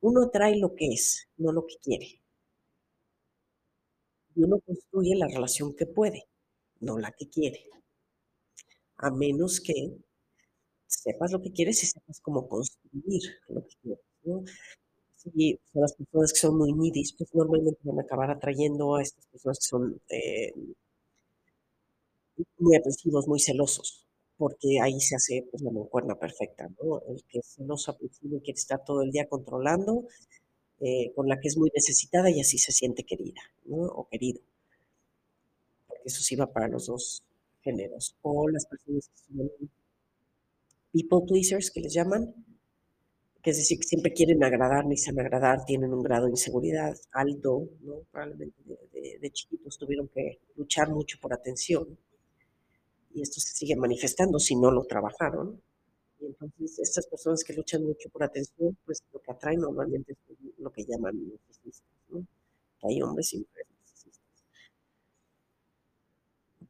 Uno 0.02 0.22
atrae 0.24 0.56
lo 0.58 0.74
que 0.74 0.88
es, 0.92 1.28
no 1.38 1.52
lo 1.52 1.64
que 1.64 1.76
quiere. 1.80 2.18
Y 4.34 4.44
uno 4.44 4.60
construye 4.60 5.14
la 5.16 5.26
relación 5.28 5.74
que 5.74 5.84
puede, 5.86 6.24
no 6.80 6.98
la 6.98 7.12
que 7.12 7.28
quiere. 7.28 7.66
A 8.98 9.10
menos 9.10 9.60
que 9.60 9.74
sepas 10.86 11.32
lo 11.32 11.42
que 11.42 11.52
quieres 11.52 11.82
y 11.82 11.86
sepas 11.86 12.20
cómo 12.20 12.48
construir 12.48 13.22
lo 13.48 13.62
que 13.66 13.74
quieres. 13.82 14.04
Si 15.22 15.58
las 15.74 15.92
personas 15.94 16.32
que 16.32 16.40
son 16.40 16.58
muy 16.58 16.72
needies, 16.72 17.12
pues 17.16 17.32
normalmente 17.34 17.80
van 17.84 17.98
a 18.00 18.02
acabar 18.02 18.30
atrayendo 18.30 18.96
a 18.96 19.02
estas 19.02 19.24
personas 19.26 19.58
que 19.60 19.66
son, 19.66 20.00
eh 20.08 20.52
muy 22.58 22.76
agresivos, 22.76 23.28
muy 23.28 23.40
celosos, 23.40 24.06
porque 24.38 24.80
ahí 24.80 25.00
se 25.00 25.16
hace, 25.16 25.46
pues, 25.50 25.62
la 25.62 25.70
mancuerna 25.70 26.18
perfecta, 26.18 26.68
¿no? 26.82 27.02
El 27.08 27.22
que 27.28 27.40
es 27.40 27.46
celoso, 27.56 27.90
aprensivo 27.90 28.36
y 28.38 28.40
quiere 28.40 28.58
estar 28.58 28.82
todo 28.84 29.02
el 29.02 29.10
día 29.10 29.28
controlando, 29.28 30.06
eh, 30.80 31.12
con 31.16 31.28
la 31.28 31.40
que 31.40 31.48
es 31.48 31.58
muy 31.58 31.70
necesitada 31.74 32.30
y 32.30 32.40
así 32.40 32.58
se 32.58 32.72
siente 32.72 33.04
querida, 33.04 33.40
¿no? 33.66 33.78
O 33.86 34.08
querido. 34.08 34.40
Porque 35.88 36.08
eso 36.10 36.22
sí 36.22 36.36
va 36.36 36.52
para 36.52 36.68
los 36.68 36.86
2 36.86 37.22
géneros. 37.62 38.16
O 38.22 38.48
las 38.48 38.66
personas 38.66 39.08
que 39.08 39.16
son 39.34 39.50
people 40.92 41.22
pleasers, 41.26 41.70
que 41.70 41.80
les 41.80 41.94
llaman, 41.94 42.34
que 43.42 43.50
es 43.50 43.56
decir, 43.56 43.78
que 43.78 43.86
siempre 43.88 44.12
quieren 44.12 44.42
agradar, 44.44 44.86
necesitan 44.86 45.18
agradar, 45.20 45.64
tienen 45.64 45.92
un 45.92 46.02
grado 46.02 46.26
de 46.26 46.32
inseguridad 46.32 46.94
alto, 47.12 47.68
¿no? 47.80 48.00
Probablemente 48.10 48.62
de 49.20 49.30
chiquitos 49.30 49.78
tuvieron 49.78 50.08
que 50.08 50.38
luchar 50.56 50.90
mucho 50.90 51.18
por 51.20 51.32
atención. 51.32 51.98
Y 53.14 53.22
esto 53.22 53.40
se 53.40 53.54
sigue 53.54 53.76
manifestando 53.76 54.38
si 54.38 54.56
no 54.56 54.70
lo 54.70 54.84
trabajaron. 54.84 55.60
Y 56.20 56.26
entonces, 56.26 56.78
estas 56.78 57.06
personas 57.06 57.42
que 57.44 57.52
luchan 57.52 57.82
mucho 57.84 58.08
por 58.10 58.22
atención, 58.22 58.76
pues, 58.86 59.02
lo 59.12 59.20
que 59.20 59.32
atraen 59.32 59.60
normalmente 59.60 60.12
es 60.12 60.18
lo 60.58 60.70
que 60.70 60.84
llaman 60.84 61.14
narcisistas, 61.28 61.90
¿no? 62.10 62.24
Hay 62.82 63.02
hombres 63.02 63.32
y 63.34 63.38
mujeres 63.40 63.72
narcisistas. 63.80 64.44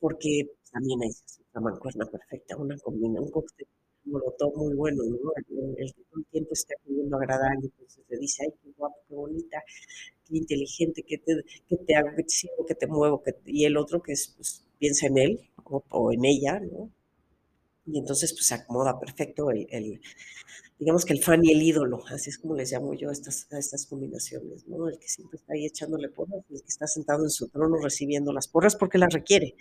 Porque 0.00 0.50
también 0.72 1.02
hay 1.02 1.10
la 1.54 1.60
mancuerna 1.60 2.06
perfecta, 2.06 2.56
una 2.56 2.76
combina 2.78 3.20
un 3.20 3.30
cóctel 3.30 3.68
molotov 4.06 4.56
muy 4.56 4.74
bueno, 4.74 5.04
¿no? 5.04 5.32
El 5.78 5.92
que 5.94 6.02
todo 6.10 6.20
el 6.20 6.26
tiempo 6.32 6.50
está 6.52 6.74
queriendo 6.84 7.16
agradar, 7.16 7.52
y 7.62 7.66
entonces 7.66 8.04
te 8.08 8.18
dice: 8.18 8.44
"Ay, 8.44 8.52
qué 8.62 8.70
guapo, 8.78 8.96
qué 9.08 9.14
bonita, 9.14 9.62
qué 10.28 10.36
inteligente, 10.38 11.02
que 11.04 11.18
te 11.18 11.44
que 11.68 11.76
te 11.78 11.96
hago, 11.96 12.10
que 12.16 12.24
te 12.24 12.30
sirvo, 12.30 12.66
que 12.66 12.74
te 12.76 12.86
muevo", 12.88 13.22
que 13.22 13.34
y 13.46 13.64
el 13.66 13.76
otro 13.78 14.02
que 14.02 14.12
es, 14.14 14.34
pues, 14.36 14.64
piensa 14.78 15.06
en 15.08 15.18
él 15.18 15.40
o 15.90 16.12
en 16.12 16.24
ella, 16.26 16.60
¿no? 16.60 16.90
Y 17.86 17.98
entonces, 17.98 18.32
pues, 18.34 18.46
se 18.46 18.54
acomoda 18.56 19.00
perfecto 19.00 19.50
el 19.50 19.66
el 19.70 20.00
digamos 20.80 21.04
que 21.06 21.14
el 21.14 21.22
fan 21.24 21.44
y 21.44 21.52
el 21.52 21.62
ídolo, 21.62 22.02
así 22.08 22.30
es 22.30 22.38
como 22.38 22.54
les 22.56 22.72
llamo 22.72 22.94
yo 22.94 23.10
a 23.10 23.12
estas 23.12 23.48
a 23.52 23.58
estas 23.58 23.86
combinaciones, 23.86 24.66
¿no? 24.68 24.88
El 24.88 24.98
que 24.98 25.08
siempre 25.08 25.38
está 25.38 25.54
ahí 25.54 25.66
echándole 25.66 26.08
porras, 26.10 26.44
el 26.50 26.60
que 26.62 26.68
está 26.68 26.86
sentado 26.88 27.24
en 27.24 27.30
su 27.30 27.48
trono 27.48 27.76
recibiendo 27.78 28.32
las 28.34 28.48
porras 28.48 28.76
porque 28.76 28.98
las 28.98 29.12
requiere. 29.14 29.56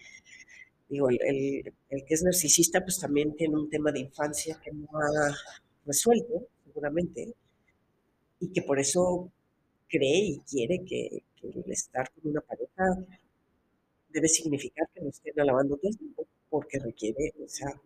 Digo, 0.92 1.10
el 1.10 1.74
el 1.90 2.06
que 2.06 2.14
es 2.14 2.22
narcisista, 2.24 2.82
pues, 2.84 3.00
también 3.00 3.34
tiene 3.36 3.56
un 3.56 3.70
tema 3.70 3.92
de 3.92 4.02
infancia 4.02 4.60
que 4.64 4.72
no 4.72 4.88
ha 4.94 5.36
resuelto, 5.86 6.48
seguramente 6.66 7.34
y 8.42 8.52
que 8.52 8.62
por 8.64 8.78
eso 8.80 9.32
cree 9.88 10.20
y 10.34 10.40
quiere 10.40 10.84
que 10.84 11.24
el 11.44 11.72
estar 11.72 12.12
con 12.12 12.32
una 12.32 12.42
pareja 12.42 12.84
debe 14.10 14.28
significar 14.28 14.88
que 14.94 15.02
lo 15.02 15.10
estén 15.10 15.40
alabando 15.40 15.76
todo 15.78 15.90
el 15.90 15.98
tiempo, 15.98 16.28
porque 16.50 16.78
requiere, 16.80 17.34
o 17.44 17.48
sea 17.50 17.82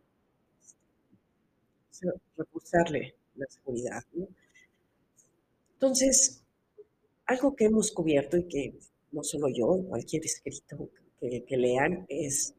la 3.36 3.46
seguridad, 3.50 4.04
¿no? 4.14 4.28
Entonces, 5.74 6.42
algo 7.26 7.56
que 7.56 7.66
hemos 7.66 7.92
cubierto 7.92 8.38
y 8.38 8.48
que 8.48 8.74
no 9.12 9.24
solo 9.24 9.48
yo, 9.50 9.84
cualquier 9.88 10.26
escrito 10.26 10.90
que 11.20 11.58
lean 11.58 12.06
es 12.10 12.54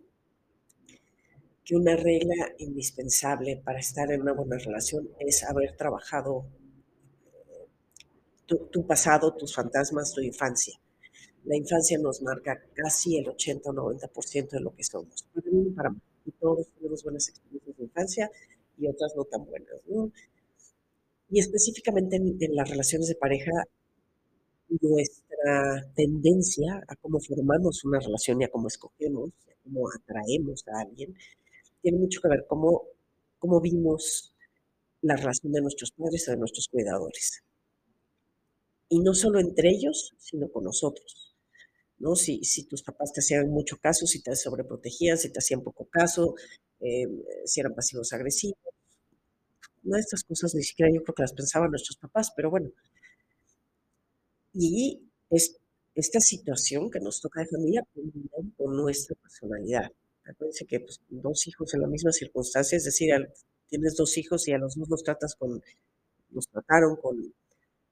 que 1.66 1.74
una 1.74 1.96
regla 1.96 2.54
indispensable 2.58 3.60
para 3.64 3.80
estar 3.80 4.10
en 4.12 4.22
una 4.22 4.32
buena 4.32 4.56
relación 4.56 5.10
es 5.18 5.42
haber 5.42 5.76
trabajado 5.76 6.46
tu 8.46 8.56
tu 8.68 8.86
pasado, 8.86 9.34
tus 9.34 9.52
fantasmas, 9.52 10.12
tu 10.14 10.20
infancia. 10.20 10.80
La 11.44 11.56
infancia 11.56 11.98
nos 11.98 12.22
marca 12.22 12.62
casi 12.72 13.18
el 13.18 13.28
80 13.28 13.70
o 13.70 13.72
90% 13.72 14.50
de 14.50 14.60
lo 14.60 14.74
que 14.74 14.84
somos, 14.84 15.26
para 15.74 15.92
y 16.24 16.30
todos 16.32 16.68
tenemos 16.76 17.02
buenas 17.02 17.28
experiencias 17.28 17.76
de 17.76 17.84
infancia 17.84 18.30
y 18.78 18.86
otras 18.86 19.14
no 19.16 19.24
tan 19.24 19.44
buenas, 19.44 19.80
¿no? 19.88 20.12
Y 21.30 21.40
específicamente 21.40 22.16
en 22.16 22.36
en 22.40 22.54
las 22.54 22.70
relaciones 22.70 23.08
de 23.08 23.16
pareja, 23.16 23.52
nuestra 24.80 25.92
tendencia 25.94 26.82
a 26.86 26.96
cómo 26.96 27.20
formamos 27.20 27.84
una 27.84 27.98
relación 28.00 28.40
y 28.40 28.44
a 28.44 28.50
cómo 28.50 28.68
escogemos, 28.68 29.30
a 29.48 29.54
cómo 29.64 29.88
atraemos 29.90 30.64
a 30.68 30.80
alguien, 30.80 31.14
tiene 31.86 32.00
mucho 32.00 32.20
que 32.20 32.28
ver 32.28 32.44
cómo 32.48 32.82
cómo 33.38 33.60
vimos 33.60 34.34
la 35.02 35.16
relación 35.16 35.52
de 35.52 35.62
nuestros 35.62 35.92
padres 35.92 36.28
o 36.28 36.32
de 36.32 36.38
nuestros 36.38 36.68
cuidadores. 36.68 37.44
Y 38.88 38.98
no 39.00 39.14
solo 39.14 39.38
entre 39.40 39.70
ellos, 39.70 40.14
sino 40.18 40.48
con 40.50 40.64
nosotros, 40.64 41.34
¿no? 41.98 42.16
Si 42.16 42.44
si 42.44 42.64
tus 42.66 42.82
papás 42.82 43.12
te 43.12 43.20
hacían 43.20 43.50
mucho 43.50 43.78
caso, 43.78 44.06
si 44.06 44.22
te 44.22 44.36
sobreprotegían, 44.36 45.18
si 45.18 45.30
te 45.32 45.40
hacían 45.40 45.62
poco 45.62 45.86
caso, 45.90 46.34
em, 46.80 47.22
si 47.46 47.60
eran 47.60 47.74
pasivos 47.74 48.12
agresivos. 48.12 48.58
Una 49.84 49.96
de 49.96 50.02
estas 50.02 50.22
cosas 50.22 50.54
ni 50.54 50.62
siquiera 50.62 50.92
yo 50.92 51.02
creo 51.02 51.14
que 51.14 51.22
las 51.22 51.32
pensaban 51.32 51.70
nuestros 51.70 51.96
papás, 51.96 52.30
pero 52.36 52.50
bueno. 52.50 52.70
Y 54.54 55.02
Es 55.30 55.56
esta 55.94 56.18
situación 56.20 56.90
que 56.90 56.98
nos 56.98 57.20
toca 57.20 57.40
de 57.40 57.46
familia 57.46 57.84
con 58.56 58.76
nuestra 58.76 59.14
personalidad. 59.16 59.92
Acuérdense 60.30 60.66
que, 60.66 60.80
pues, 60.80 61.00
2 61.08 61.46
hijos 61.48 61.72
en 61.74 61.80
la 61.82 61.86
misma 61.88 62.12
circunstancia, 62.12 62.76
es 62.76 62.84
decir, 62.84 63.10
tienes 63.68 63.96
2 63.96 64.16
hijos 64.18 64.46
y 64.48 64.52
a 64.52 64.58
los 64.58 64.74
2 64.76 64.88
los 64.90 65.02
tratas 65.02 65.34
con 65.36 65.62
los 66.30 66.48
trataron 66.48 66.96
con, 66.96 67.16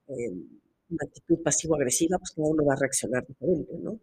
em, 0.09 0.61
una 0.91 1.05
actitud 1.07 1.43
pasivo-agresiva, 1.43 2.19
pues 2.19 2.33
cada 2.33 2.49
uno 2.49 2.65
va 2.67 2.75
a 2.75 2.79
reaccionar 2.85 3.27
diferente, 3.27 3.73
¿no? 3.79 4.01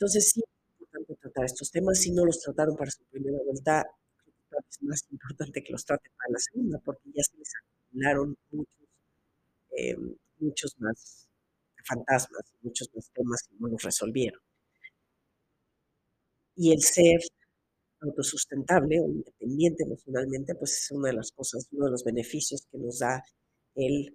Entonces, 0.00 0.30
sí 0.30 0.40
es 0.46 0.70
importante 0.80 1.16
tratar 1.16 1.44
estos 1.44 1.72
temas. 1.72 1.98
Si 2.00 2.12
no 2.12 2.24
los 2.24 2.38
trataron 2.40 2.76
para 2.76 2.88
su 2.92 3.02
primera 3.10 3.38
vuelta, 3.44 3.84
es 4.70 4.82
más 4.82 5.04
importante 5.10 5.62
que 5.62 5.72
los 5.72 5.84
traten 5.84 6.12
para 6.16 6.32
la 6.32 6.38
segunda, 6.38 6.78
porque 6.84 7.10
ya 7.14 7.22
se 7.24 7.36
les 7.36 7.50
acumularon 7.56 8.36
muchos, 8.52 8.74
em, 9.76 10.16
muchos 10.40 10.76
más 10.80 11.28
fantasmas, 11.84 12.44
muchos 12.62 12.90
más 12.94 13.10
temas 13.12 13.42
que 13.44 13.56
no 13.60 13.68
los 13.68 13.82
resolvieron. 13.82 14.40
Y 16.60 16.72
el 16.72 16.82
ser 16.82 17.20
autosustentable 18.00 19.00
o 19.00 19.06
independiente 19.08 19.84
emocionalmente, 19.84 20.54
pues, 20.56 20.72
es 20.82 20.90
una 20.92 21.08
de 21.10 21.14
las 21.16 21.32
cosas, 21.32 21.68
uno 21.72 21.86
de 21.86 21.92
los 21.92 22.04
beneficios 22.04 22.66
que 22.70 22.78
nos 22.78 22.98
da 23.00 23.22
el, 23.76 24.14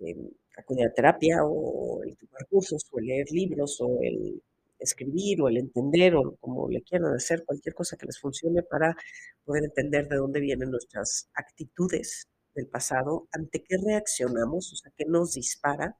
em, 0.00 0.30
acudir 0.56 0.86
a 0.86 0.94
terapia, 0.94 1.38
o 1.44 2.02
el 2.04 2.16
tomar 2.18 2.46
cursos, 2.48 2.86
o 2.92 3.00
el 3.00 3.06
leer 3.06 3.26
libros, 3.32 3.78
o 3.80 4.00
el 4.02 4.42
escribir, 4.78 5.42
o 5.42 5.48
el 5.48 5.58
entender, 5.58 6.16
o 6.16 6.36
como 6.40 6.68
le 6.70 6.82
quieran 6.82 7.14
hacer, 7.14 7.44
cualquier 7.44 7.74
cosa 7.74 7.96
que 7.98 8.06
les 8.06 8.18
funcione 8.20 8.62
para 8.62 8.96
poder 9.44 9.64
entender 9.64 10.08
de 10.08 10.16
dónde 10.16 10.40
vienen 10.40 10.70
nuestras 10.70 11.28
actitudes 11.34 12.28
del 12.54 12.68
pasado, 12.68 13.28
ante 13.32 13.62
qué 13.64 13.76
reaccionamos, 13.84 14.72
o 14.72 14.76
sea, 14.76 14.92
qué 14.96 15.04
nos 15.06 15.34
dispara 15.34 15.96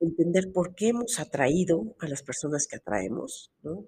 entender 0.00 0.52
por 0.52 0.74
qué 0.74 0.88
hemos 0.88 1.18
atraído 1.20 1.94
a 2.00 2.08
las 2.08 2.22
personas 2.22 2.66
que 2.66 2.76
atraemos, 2.76 3.50
¿no? 3.62 3.84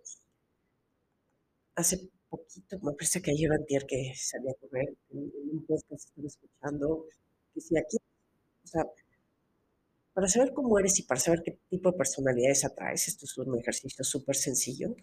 Hace 1.75 2.09
poquito, 2.31 2.79
me 2.83 2.93
parece 2.93 3.21
que 3.23 3.31
ayer 3.31 3.51
antier 3.53 3.85
que 3.87 4.13
salí 4.17 4.49
a 4.49 4.55
correr, 4.55 4.95
en 5.11 5.19
en 5.19 5.51
un 5.57 5.67
podcast 5.67 6.09
escuchando, 6.25 7.07
decía 7.55 7.81
aquí, 7.81 7.97
o 8.65 8.67
sea 8.67 8.85
para 10.15 10.29
saber 10.29 10.53
cómo 10.53 10.79
eres 10.79 10.99
y 10.99 11.05
para 11.05 11.21
saber 11.21 11.43
qué 11.43 11.59
tipo 11.71 11.91
de 11.91 11.97
personalidades 11.97 12.65
atraes, 12.65 13.09
esto 13.09 13.25
es 13.25 13.37
un 13.39 13.59
ejercicio 13.59 14.05
súper 14.05 14.37
sencillo, 14.37 14.95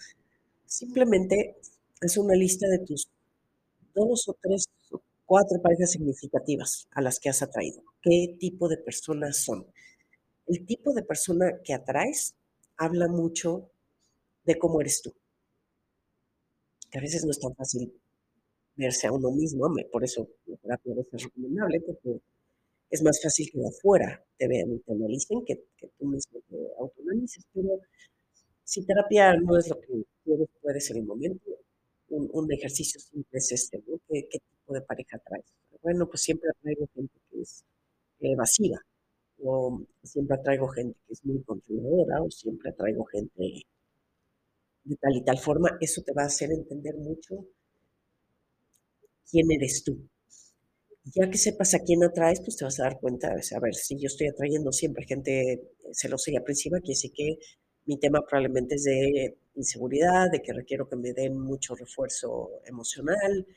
simplemente 0.66 1.56
haz 2.02 2.18
una 2.18 2.36
lista 2.36 2.68
de 2.68 2.80
tus 2.80 3.10
2 3.96 4.28
o 4.30 4.38
3 4.42 4.66
o 4.92 5.02
4 5.26 5.62
parejas 5.62 5.92
significativas 5.92 6.88
a 6.92 7.02
las 7.02 7.20
que 7.20 7.30
has 7.30 7.42
atraído. 7.42 7.82
¿Qué 8.02 8.36
tipo 8.40 8.68
de 8.68 8.78
personas 8.78 9.38
son? 9.38 9.66
El 10.50 10.66
tipo 10.66 10.94
de 10.94 11.04
persona 11.04 11.62
que 11.64 11.74
atraes 11.74 12.36
habla 12.76 13.08
mucho 13.08 13.70
de 14.44 14.60
cómo 14.60 14.82
eres 14.82 15.02
tú. 15.02 15.14
Que 16.92 16.98
a 16.98 17.02
veces 17.02 17.24
no 17.24 17.32
es 17.32 17.40
tan 17.40 17.56
fácil 17.56 17.94
verse 18.76 19.08
a 19.08 19.12
uno 19.12 19.32
mismo, 19.32 19.72
por 19.92 20.04
eso 20.04 20.28
la 20.48 20.58
terapia 20.58 20.94
a 20.94 20.96
veces 20.96 21.14
es 21.14 21.24
recomendable, 21.26 21.82
porque 21.82 22.20
es 22.90 23.04
más 23.04 23.22
fácil 23.22 23.52
que 23.52 23.60
de 23.60 23.68
afuera 23.68 24.26
te 24.38 24.48
vean 24.48 24.74
y 24.74 24.80
te 24.80 24.92
analicen 24.92 25.46
que 25.46 25.64
que 25.78 25.88
tú 26.00 26.06
mismo 26.08 26.40
te 26.50 26.58
autoanalices, 26.80 27.46
pero 27.54 27.80
si 28.64 28.86
terapia 28.86 29.36
no 29.36 29.58
es 29.58 29.70
lo 29.70 29.80
que 29.80 30.04
quieres, 30.24 30.48
puede 30.62 30.82
ser 30.82 30.98
el 30.98 31.04
momento, 31.04 31.46
un 32.10 32.52
ejercicio 32.52 33.00
simple 33.00 33.38
es 33.38 33.52
este. 33.52 33.84
¿Qué 34.08 34.40
tipo 34.40 34.74
de 34.74 34.82
pareja 34.82 35.18
atraes? 35.18 35.46
Bueno, 35.84 36.08
pues 36.10 36.22
siempre 36.24 36.50
atraigo 36.50 36.88
gente 36.96 37.14
que 37.30 37.42
es 37.42 37.64
evasiva, 38.20 38.80
o 39.44 39.82
siempre 40.04 40.36
atraigo 40.38 40.68
gente 40.70 40.98
que 41.08 41.14
es 41.14 41.26
muy 41.26 41.42
controladora, 41.44 42.22
o 42.24 42.30
siempre 42.32 42.70
atraigo 42.72 43.06
gente 43.06 43.66
de 44.84 44.96
tal 44.98 45.16
y 45.16 45.24
tal 45.24 45.38
forma, 45.38 45.78
eso 45.80 46.02
te 46.02 46.12
va 46.12 46.24
a 46.24 46.26
hacer 46.26 46.52
entender 46.52 46.98
mucho 46.98 47.46
quién 49.30 49.50
eres 49.52 49.84
tú. 49.86 49.94
Ya 51.16 51.30
que 51.30 51.38
sepas 51.38 51.74
a 51.74 51.80
quién 51.86 52.04
atraes, 52.04 52.40
pues 52.42 52.56
te 52.58 52.66
vas 52.66 52.80
a 52.80 52.84
dar 52.84 53.00
cuenta, 53.00 53.28
a 53.32 53.60
ver, 53.60 53.76
si 53.76 53.98
yo 53.98 54.08
estoy 54.08 54.28
atrayendo 54.28 54.72
siempre 54.72 55.06
gente 55.06 55.62
celosa 55.92 56.32
y 56.32 56.38
aprensiva, 56.38 56.80
quiere 56.80 56.94
decir 56.98 57.12
que 57.14 57.38
mi 57.86 57.98
tema 57.98 58.22
probablemente 58.28 58.76
es 58.76 58.84
de 58.84 59.38
inseguridad, 59.56 60.30
de 60.32 60.42
que 60.42 60.54
requiero 60.54 60.88
que 60.88 60.96
me 60.96 61.14
den 61.14 61.40
mucho 61.40 61.76
refuerzo 61.76 62.62
emocional. 62.66 63.48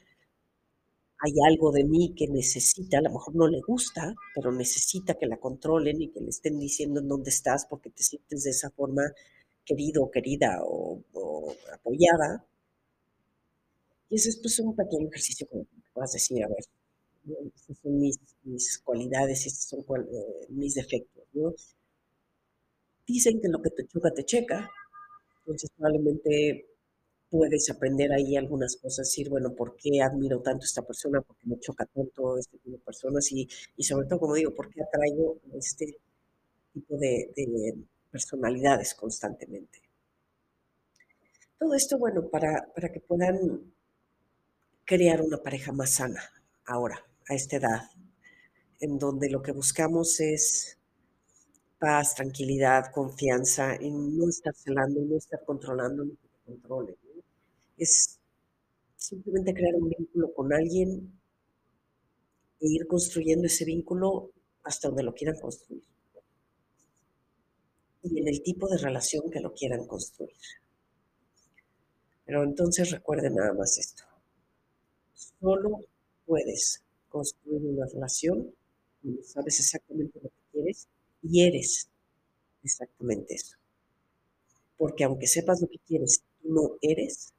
Hay 1.23 1.33
algo 1.49 1.73
de 1.73 1.85
mí 1.85 2.15
que 2.15 2.29
necesita, 2.29 2.99
a 2.99 3.01
lo 3.01 3.09
mejor 3.13 3.35
no 3.35 3.49
le 3.49 3.63
gusta, 3.63 4.15
pero 4.35 4.53
necesita 4.53 5.15
que 5.15 5.25
la 5.27 5.39
controlen 5.39 6.03
y 6.03 6.09
que 6.11 6.21
le 6.21 6.29
estén 6.29 6.59
diciendo 6.59 7.01
en 7.01 7.09
dónde 7.09 7.31
estás, 7.31 7.65
porque 7.65 7.89
te 7.89 8.03
sientes 8.03 8.45
de 8.45 8.51
esa 8.51 8.69
forma 8.71 9.05
querido 9.65 10.11
querida 10.11 10.61
o 10.65 11.01
o 11.15 11.55
apoyada. 11.73 12.45
Y 14.11 14.15
ese 14.17 14.29
es, 14.31 14.37
pues, 14.37 14.59
un 14.61 14.77
pequeño 14.77 15.09
ejercicio 15.09 15.49
que 15.51 15.67
puedas 15.93 16.13
decir, 16.13 16.43
a 16.45 16.49
ver, 16.49 16.65
¿no? 17.25 17.37
Estas 17.57 17.79
son 17.79 18.01
mis 18.01 18.19
mis 18.45 18.79
cualidades 18.81 19.47
estos 19.47 19.65
son 19.71 19.83
cual 19.85 20.09
eh, 20.13 20.47
mis 20.51 20.75
defectos, 20.75 21.25
¿no? 21.35 21.55
Dicen 23.07 23.41
que 23.41 23.49
lo 23.49 23.63
que 23.63 23.71
te 23.71 23.87
choca, 23.87 24.11
te 24.13 24.25
checa. 24.25 24.69
Entonces, 25.41 25.71
probablemente 25.77 26.67
puedes 27.33 27.71
aprender 27.71 28.13
ahí 28.13 28.37
algunas 28.37 28.77
cosas, 28.77 29.09
decir, 29.09 29.29
bueno, 29.31 29.55
¿por 29.57 29.77
qué 29.77 30.03
admiro 30.03 30.41
tanto 30.43 30.65
a 30.65 30.67
esta 30.67 30.83
persona? 30.91 31.23
¿Por 31.23 31.37
qué 31.39 31.49
me 31.49 31.59
choca 31.61 31.87
tanto 31.87 32.39
este 32.39 32.59
tipo 32.59 32.77
de 32.77 32.85
personas? 32.85 33.33
Y 33.33 33.49
y 33.77 33.83
sobre 33.85 34.07
todo, 34.09 34.21
como 34.21 34.35
digo, 34.37 34.55
¿por 34.55 34.71
qué 34.71 34.83
atraigo 34.83 35.39
este 35.55 35.87
tipo 36.75 36.97
de 36.99 37.33
de 37.37 37.47
personalidades 38.13 38.95
constantemente? 38.95 39.81
Todo 41.59 41.75
esto, 41.75 41.99
bueno, 41.99 42.29
para 42.29 42.71
para 42.75 42.91
que 42.93 43.01
puedan 43.01 43.73
crear 44.85 45.21
una 45.23 45.39
pareja 45.43 45.73
más 45.73 45.91
sana, 45.95 46.23
ahora, 46.67 47.05
a 47.29 47.35
esta 47.35 47.57
edad, 47.57 47.91
en 48.81 48.99
donde 48.99 49.31
lo 49.31 49.43
que 49.43 49.53
buscamos 49.53 50.21
es 50.21 50.79
paz, 51.79 52.15
tranquilidad, 52.15 52.93
confianza, 52.93 53.77
y 53.81 53.91
no 53.91 54.29
estar 54.29 54.55
celando, 54.55 55.01
no 55.01 55.17
estar 55.17 55.45
controlando, 55.45 56.05
ni 56.05 56.13
que 56.17 56.29
te 56.29 56.39
controlen, 56.45 56.97
¿no? 57.02 57.02
Es 57.83 58.21
simplemente 58.97 59.53
crear 59.53 59.75
un 59.75 59.89
vínculo 59.89 60.33
con 60.33 60.53
alguien 60.53 61.21
e 62.61 62.69
ir 62.69 62.87
construyendo 62.87 63.49
ese 63.49 63.65
vínculo 63.65 64.31
hasta 64.63 64.87
donde 64.87 65.03
lo 65.03 65.13
quieran 65.13 65.41
construir. 65.41 65.83
Y 68.05 68.21
en 68.21 68.29
el 68.29 68.41
tipo 68.45 68.69
de 68.69 68.79
relación 68.79 69.29
que 69.33 69.41
lo 69.41 69.53
quieran 69.53 69.85
construir. 69.89 70.37
Pero 72.25 72.45
entonces 72.45 72.93
recuerden 72.93 73.35
nada 73.35 73.53
más 73.53 73.77
esto. 73.79 74.05
Solo 75.41 75.81
puedes 76.25 76.85
construir 77.09 77.67
una 77.67 77.87
relación 77.87 78.55
cuando 79.01 79.23
sabes 79.25 79.59
exactamente 79.59 80.21
lo 80.23 80.29
que 80.29 80.53
quieres 80.53 80.87
y 81.21 81.43
eres 81.43 81.89
exactamente 82.63 83.35
eso. 83.35 83.57
Porque 84.77 85.03
aunque 85.03 85.27
sepas 85.27 85.61
lo 85.61 85.67
que 85.67 85.81
quieres, 85.81 86.23
tú 86.41 86.49
no 86.49 86.79
eres 86.81 87.35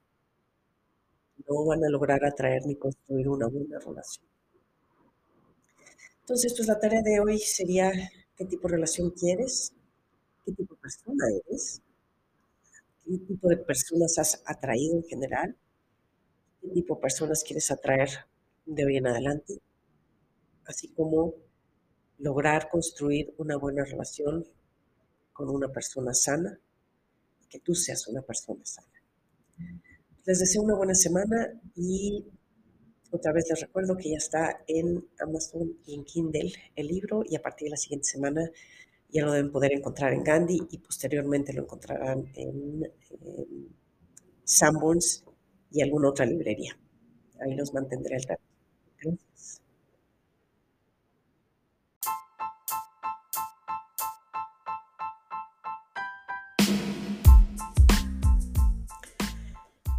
no 1.47 1.65
van 1.65 1.83
a 1.83 1.89
lograr 1.89 2.23
atraer 2.25 2.65
ni 2.65 2.75
construir 2.75 3.27
una 3.27 3.47
buena 3.47 3.79
relación. 3.79 4.25
Entonces, 6.21 6.53
pues 6.55 6.67
la 6.67 6.79
tarea 6.79 7.01
de 7.01 7.19
hoy 7.19 7.37
sería, 7.39 7.91
¿qué 8.37 8.45
tipo 8.45 8.67
de 8.67 8.75
relación 8.75 9.11
quieres? 9.11 9.73
¿Qué 10.45 10.53
tipo 10.53 10.75
de 10.75 10.81
persona 10.81 11.25
eres? 11.47 11.81
¿Qué 13.05 13.17
tipo 13.17 13.49
de 13.49 13.57
personas 13.57 14.17
has 14.17 14.41
atraído 14.45 14.95
en 14.95 15.03
general? 15.03 15.57
¿Qué 16.61 16.69
tipo 16.69 16.95
de 16.95 17.01
personas 17.01 17.43
quieres 17.43 17.69
atraer 17.71 18.09
de 18.65 18.85
hoy 18.85 18.97
en 18.97 19.07
adelante? 19.07 19.59
Así 20.65 20.87
como 20.89 21.33
lograr 22.19 22.69
construir 22.69 23.33
una 23.37 23.57
buena 23.57 23.83
relación 23.83 24.45
con 25.33 25.49
una 25.49 25.67
persona 25.67 26.13
sana, 26.13 26.57
que 27.49 27.59
tú 27.59 27.75
seas 27.75 28.07
una 28.07 28.21
persona 28.21 28.63
sana. 28.63 28.87
Les 30.25 30.39
deseo 30.39 30.61
una 30.61 30.75
buena 30.75 30.95
semana 30.95 31.53
y 31.75 32.25
otra 33.11 33.33
vez 33.33 33.45
les 33.49 33.59
recuerdo 33.59 33.97
que 33.97 34.11
ya 34.11 34.17
está 34.17 34.63
en 34.67 35.05
Amazon 35.19 35.77
y 35.85 35.95
en 35.95 36.05
Kindle 36.05 36.53
el 36.75 36.87
libro 36.87 37.23
y 37.27 37.35
a 37.35 37.41
partir 37.41 37.65
de 37.65 37.71
la 37.71 37.77
siguiente 37.77 38.07
semana 38.07 38.49
ya 39.09 39.25
lo 39.25 39.33
deben 39.33 39.51
poder 39.51 39.73
encontrar 39.73 40.13
en 40.13 40.23
Gandhi 40.23 40.61
y 40.71 40.77
posteriormente 40.77 41.51
lo 41.53 41.63
encontrarán 41.63 42.31
en 42.35 42.83
en 42.83 43.73
y 45.71 45.81
alguna 45.81 46.09
otra 46.09 46.25
librería. 46.25 46.77
Ahí 47.39 47.55
los 47.55 47.73
mantendré 47.73 48.15
al 48.15 48.25
tanto. 48.25 48.43
Gracias. 49.01 49.62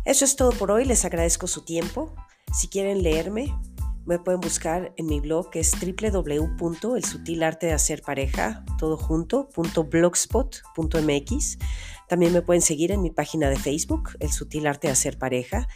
Eso 0.05 0.25
es 0.25 0.37
todo 0.37 0.51
por 0.51 0.71
hoy, 0.71 0.85
les 0.85 1.05
agradezco 1.05 1.47
su 1.47 1.64
tiempo. 1.64 2.14
Si 2.53 2.69
quieren 2.69 3.03
leerme, 3.03 3.57
me 4.05 4.19
pueden 4.19 4.40
buscar 4.40 4.93
en 4.97 5.07
mi 5.07 5.21
blog 5.21 5.51
que 5.51 5.61
es 5.61 5.73
www.elsutilartedehacerpareja. 5.73 8.64
También 12.07 12.35
me 12.35 12.43
pueden 12.43 12.61
seguir 12.61 12.93
en 12.93 13.01
mi 13.01 13.11
página 13.11 13.49
de 13.49 13.57
Facebook, 13.57 14.11
El 14.21 14.31
Sutil 14.31 14.67
Arte 14.67 14.88
de 14.88 14.93
Hacer 14.93 15.19
Pareja. 15.19 15.67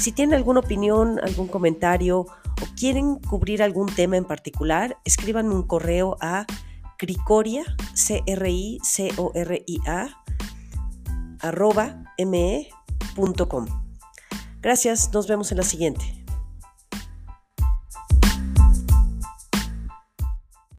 Si 0.00 0.12
tienen 0.12 0.34
alguna 0.34 0.60
opinión, 0.60 1.20
algún 1.22 1.48
comentario 1.48 2.20
o 2.20 2.66
quieren 2.78 3.16
cubrir 3.16 3.62
algún 3.62 3.94
tema 3.94 4.16
en 4.16 4.24
particular, 4.24 4.96
escriban 5.04 5.52
un 5.52 5.62
correo 5.62 6.16
a 6.22 6.46
cricoria, 6.96 7.64
c 7.92 8.22
r 8.26 8.50
i 8.50 8.78
c 8.82 9.12
o 9.18 9.30
r 9.34 9.62
i 9.66 9.78
a 9.86 10.08
arroba 11.40 12.02
me.com. 12.18 12.73
Gracias, 14.60 15.10
nos 15.12 15.28
vemos 15.28 15.52
en 15.52 15.58
la 15.58 15.64
siguiente. 15.64 16.23